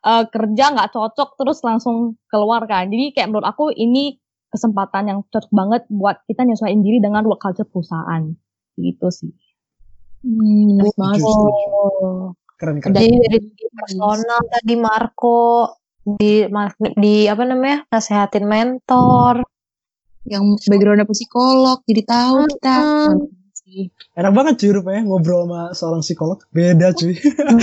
uh, 0.08 0.24
kerja 0.32 0.64
nggak 0.72 0.96
cocok 0.96 1.36
terus 1.36 1.60
langsung 1.60 2.16
keluar 2.32 2.64
kan 2.64 2.88
jadi 2.88 3.12
kayak 3.12 3.28
menurut 3.28 3.48
aku 3.52 3.68
ini 3.76 4.16
kesempatan 4.50 5.12
yang 5.12 5.18
cocok 5.30 5.52
banget 5.54 5.82
buat 5.92 6.24
kita 6.26 6.42
nyesuaiin 6.42 6.82
diri 6.82 6.98
dengan 6.98 7.22
work 7.28 7.38
culture 7.38 7.68
perusahaan 7.70 8.34
gitu 8.74 9.08
sih. 9.12 9.30
Hmm. 10.20 10.82
Oh. 10.84 12.34
Keren 12.60 12.76
keren. 12.84 12.92
Jadi 12.92 13.16
dari 13.24 13.38
segi 13.40 13.66
personal 13.72 14.40
tadi 14.52 14.74
Marco 14.76 15.40
di 16.04 16.44
di 17.00 17.14
apa 17.24 17.42
namanya 17.48 17.88
nasehatin 17.88 18.44
mentor. 18.44 19.40
Yang 20.28 20.68
backgroundnya 20.68 21.08
psikolog, 21.08 21.80
jadi 21.88 22.02
tahu 22.04 22.44
kita. 22.52 22.78
Hmm. 23.08 23.24
Sih. 23.56 23.88
Enak 24.12 24.32
banget 24.36 24.54
cuy 24.60 24.70
rupanya 24.76 25.00
ngobrol 25.08 25.48
sama 25.48 25.60
seorang 25.72 26.02
psikolog. 26.04 26.38
Beda 26.52 26.92
cuy. 26.92 27.16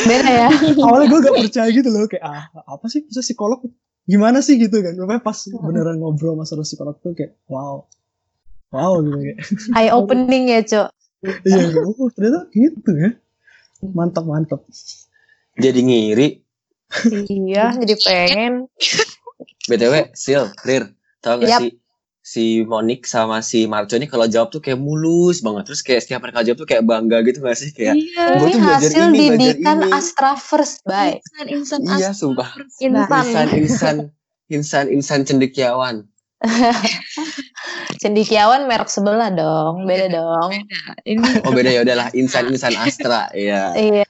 Beda 0.09 0.29
ya. 0.33 0.49
Awalnya 0.89 1.05
gue 1.13 1.19
gak 1.21 1.37
percaya 1.37 1.69
gitu 1.69 1.89
loh. 1.93 2.09
Kayak 2.09 2.25
ah 2.25 2.43
apa 2.65 2.85
sih 2.89 3.05
bisa 3.05 3.21
psikolog? 3.21 3.61
Gimana 4.09 4.41
sih 4.41 4.57
gitu 4.57 4.81
kan. 4.81 4.97
Rupanya 4.97 5.21
pas 5.21 5.37
beneran 5.45 6.01
ngobrol 6.01 6.33
sama 6.33 6.43
seorang 6.49 6.67
psikolog 6.67 6.95
tuh 6.97 7.13
kayak 7.13 7.37
wow. 7.45 7.85
Wow 8.73 9.05
gitu 9.05 9.19
kayak. 9.21 9.37
Eye 9.77 9.91
opening 9.93 10.43
ya, 10.49 10.59
Cok. 10.65 10.89
Iya 11.45 11.81
oh 11.85 12.09
ternyata 12.13 12.49
gitu 12.53 12.91
ya. 12.97 13.09
Mantap 13.83 14.25
mantap. 14.25 14.61
Jadi 15.57 15.79
ngiri. 15.85 16.27
iya, 17.27 17.75
jadi 17.75 17.93
pengen. 17.99 18.53
BTW, 19.67 20.15
Sil, 20.15 20.47
Rir, 20.63 20.95
tau 21.19 21.37
gak 21.41 21.49
Yap. 21.51 21.61
sih? 21.61 21.71
Si 22.27 22.43
Monik 22.67 23.07
sama 23.07 23.39
si 23.39 23.71
Marco 23.71 23.95
ini 23.95 24.03
kalau 24.03 24.27
jawab 24.27 24.51
tuh 24.51 24.59
kayak 24.59 24.79
mulus 24.79 25.39
banget. 25.39 25.71
Terus 25.71 25.81
kayak 25.83 26.01
setiap 26.03 26.19
mereka 26.23 26.43
jawab 26.43 26.59
tuh 26.59 26.67
kayak 26.67 26.83
bangga 26.83 27.23
gitu 27.23 27.39
gak 27.39 27.55
sih? 27.55 27.71
Kayak, 27.71 27.95
Iya. 27.99 28.23
Gua 28.35 28.47
Ini 28.47 28.51
tuh 28.51 28.61
belajar 28.63 28.89
hasil 28.91 29.03
ini, 29.03 29.11
belajar 29.15 29.37
didikan 29.39 29.77
ini. 29.79 29.91
Astra 29.95 30.31
First, 30.35 30.77
bye. 30.83 31.15
Insan, 31.47 31.83
insan 31.87 31.99
iya 31.99 32.11
sumpah. 32.11 32.49
Insan. 32.83 33.07
Insan, 33.07 33.47
insan, 33.55 33.95
insan, 34.51 34.85
insan 34.91 35.19
cendekiawan. 35.23 35.95
Cendikiawan 37.97 38.69
merek 38.69 38.89
sebelah 38.89 39.33
dong, 39.33 39.89
beda 39.89 40.07
dong. 40.13 40.49
Beda. 40.53 40.81
Ini 41.01 41.45
Oh 41.45 41.53
beda 41.53 41.69
ya 41.73 41.81
udahlah, 41.81 42.07
insan, 42.13 42.53
insan 42.53 42.77
Astra. 42.77 43.33
Iya. 43.33 43.73
Iya. 43.73 44.05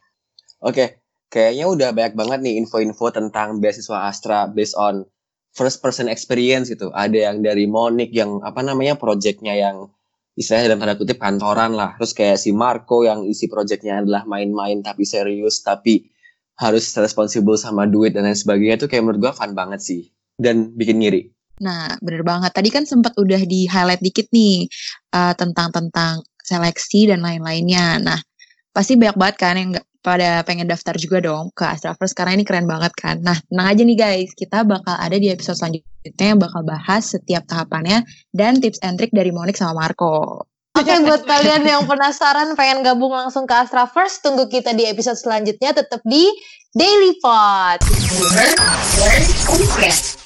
Oke, 0.59 1.03
kayaknya 1.31 1.65
udah 1.71 1.89
banyak 1.95 2.13
banget 2.17 2.39
nih 2.43 2.55
info-info 2.59 3.11
tentang 3.15 3.63
beasiswa 3.63 4.07
Astra 4.09 4.47
based 4.51 4.75
on 4.75 5.07
first 5.55 5.81
person 5.81 6.11
experience 6.11 6.67
gitu. 6.67 6.91
Ada 6.91 7.31
yang 7.31 7.41
dari 7.41 7.65
Monik 7.65 8.11
yang 8.13 8.43
apa 8.43 8.61
namanya 8.61 8.99
projectnya 8.99 9.57
yang 9.57 9.89
istilahnya 10.37 10.71
dalam 10.71 10.79
tanda 10.85 10.95
kutip 10.99 11.17
kantoran 11.17 11.73
lah. 11.73 11.97
Terus 11.97 12.13
kayak 12.13 12.37
si 12.37 12.53
Marco 12.53 13.01
yang 13.01 13.25
isi 13.25 13.49
projectnya 13.49 14.05
adalah 14.05 14.23
main-main 14.29 14.85
tapi 14.85 15.01
serius 15.03 15.65
tapi 15.65 16.05
harus 16.57 16.89
responsible 16.97 17.57
sama 17.57 17.85
duit 17.85 18.17
dan 18.17 18.25
lain 18.25 18.37
sebagainya 18.37 18.81
itu 18.81 18.87
kayak 18.89 19.05
menurut 19.05 19.29
gua 19.29 19.33
fun 19.33 19.53
banget 19.53 19.81
sih 19.81 20.09
dan 20.37 20.73
bikin 20.77 21.01
ngiri. 21.01 21.36
Nah, 21.61 21.97
bener 22.01 22.21
banget. 22.21 22.51
Tadi 22.53 22.69
kan 22.69 22.83
sempat 22.85 23.17
udah 23.17 23.41
di 23.45 23.65
highlight 23.65 24.01
dikit 24.01 24.29
nih 24.29 24.69
eh, 25.13 25.33
tentang 25.33 25.73
tentang 25.73 26.21
seleksi 26.41 27.11
dan 27.11 27.19
lain-lainnya. 27.25 27.99
Nah, 27.99 28.19
pasti 28.71 28.95
banyak 28.95 29.17
banget 29.17 29.35
kan 29.41 29.55
yang 29.57 29.71
pada 30.07 30.39
pengen 30.47 30.71
daftar 30.71 30.95
juga 30.95 31.19
dong 31.19 31.51
ke 31.51 31.67
Astra 31.67 31.91
First 31.91 32.15
karena 32.15 32.39
ini 32.39 32.47
keren 32.47 32.63
banget 32.63 32.95
kan. 32.95 33.19
Nah, 33.19 33.35
tenang 33.51 33.67
aja 33.75 33.83
nih 33.83 33.97
guys, 33.99 34.31
kita 34.31 34.63
bakal 34.63 34.95
ada 34.95 35.19
di 35.19 35.27
episode 35.27 35.59
selanjutnya 35.59 36.27
yang 36.31 36.39
bakal 36.39 36.63
bahas 36.63 37.11
setiap 37.11 37.43
tahapannya 37.43 38.07
dan 38.31 38.63
tips 38.63 38.79
and 38.87 38.95
trick 38.95 39.11
dari 39.11 39.35
Monik 39.35 39.59
sama 39.59 39.83
Marco. 39.83 40.47
Oke, 40.77 40.93
buat 41.03 41.25
kalian 41.25 41.65
yang 41.65 41.83
penasaran 41.89 42.53
pengen 42.53 42.85
gabung 42.85 43.09
langsung 43.09 43.49
ke 43.49 43.55
Astra 43.57 43.89
First, 43.89 44.21
tunggu 44.21 44.45
kita 44.47 44.77
di 44.77 44.85
episode 44.85 45.17
selanjutnya 45.17 45.73
tetap 45.73 45.99
di 46.05 46.29
Daily 46.71 47.17
Pod. 47.19 47.81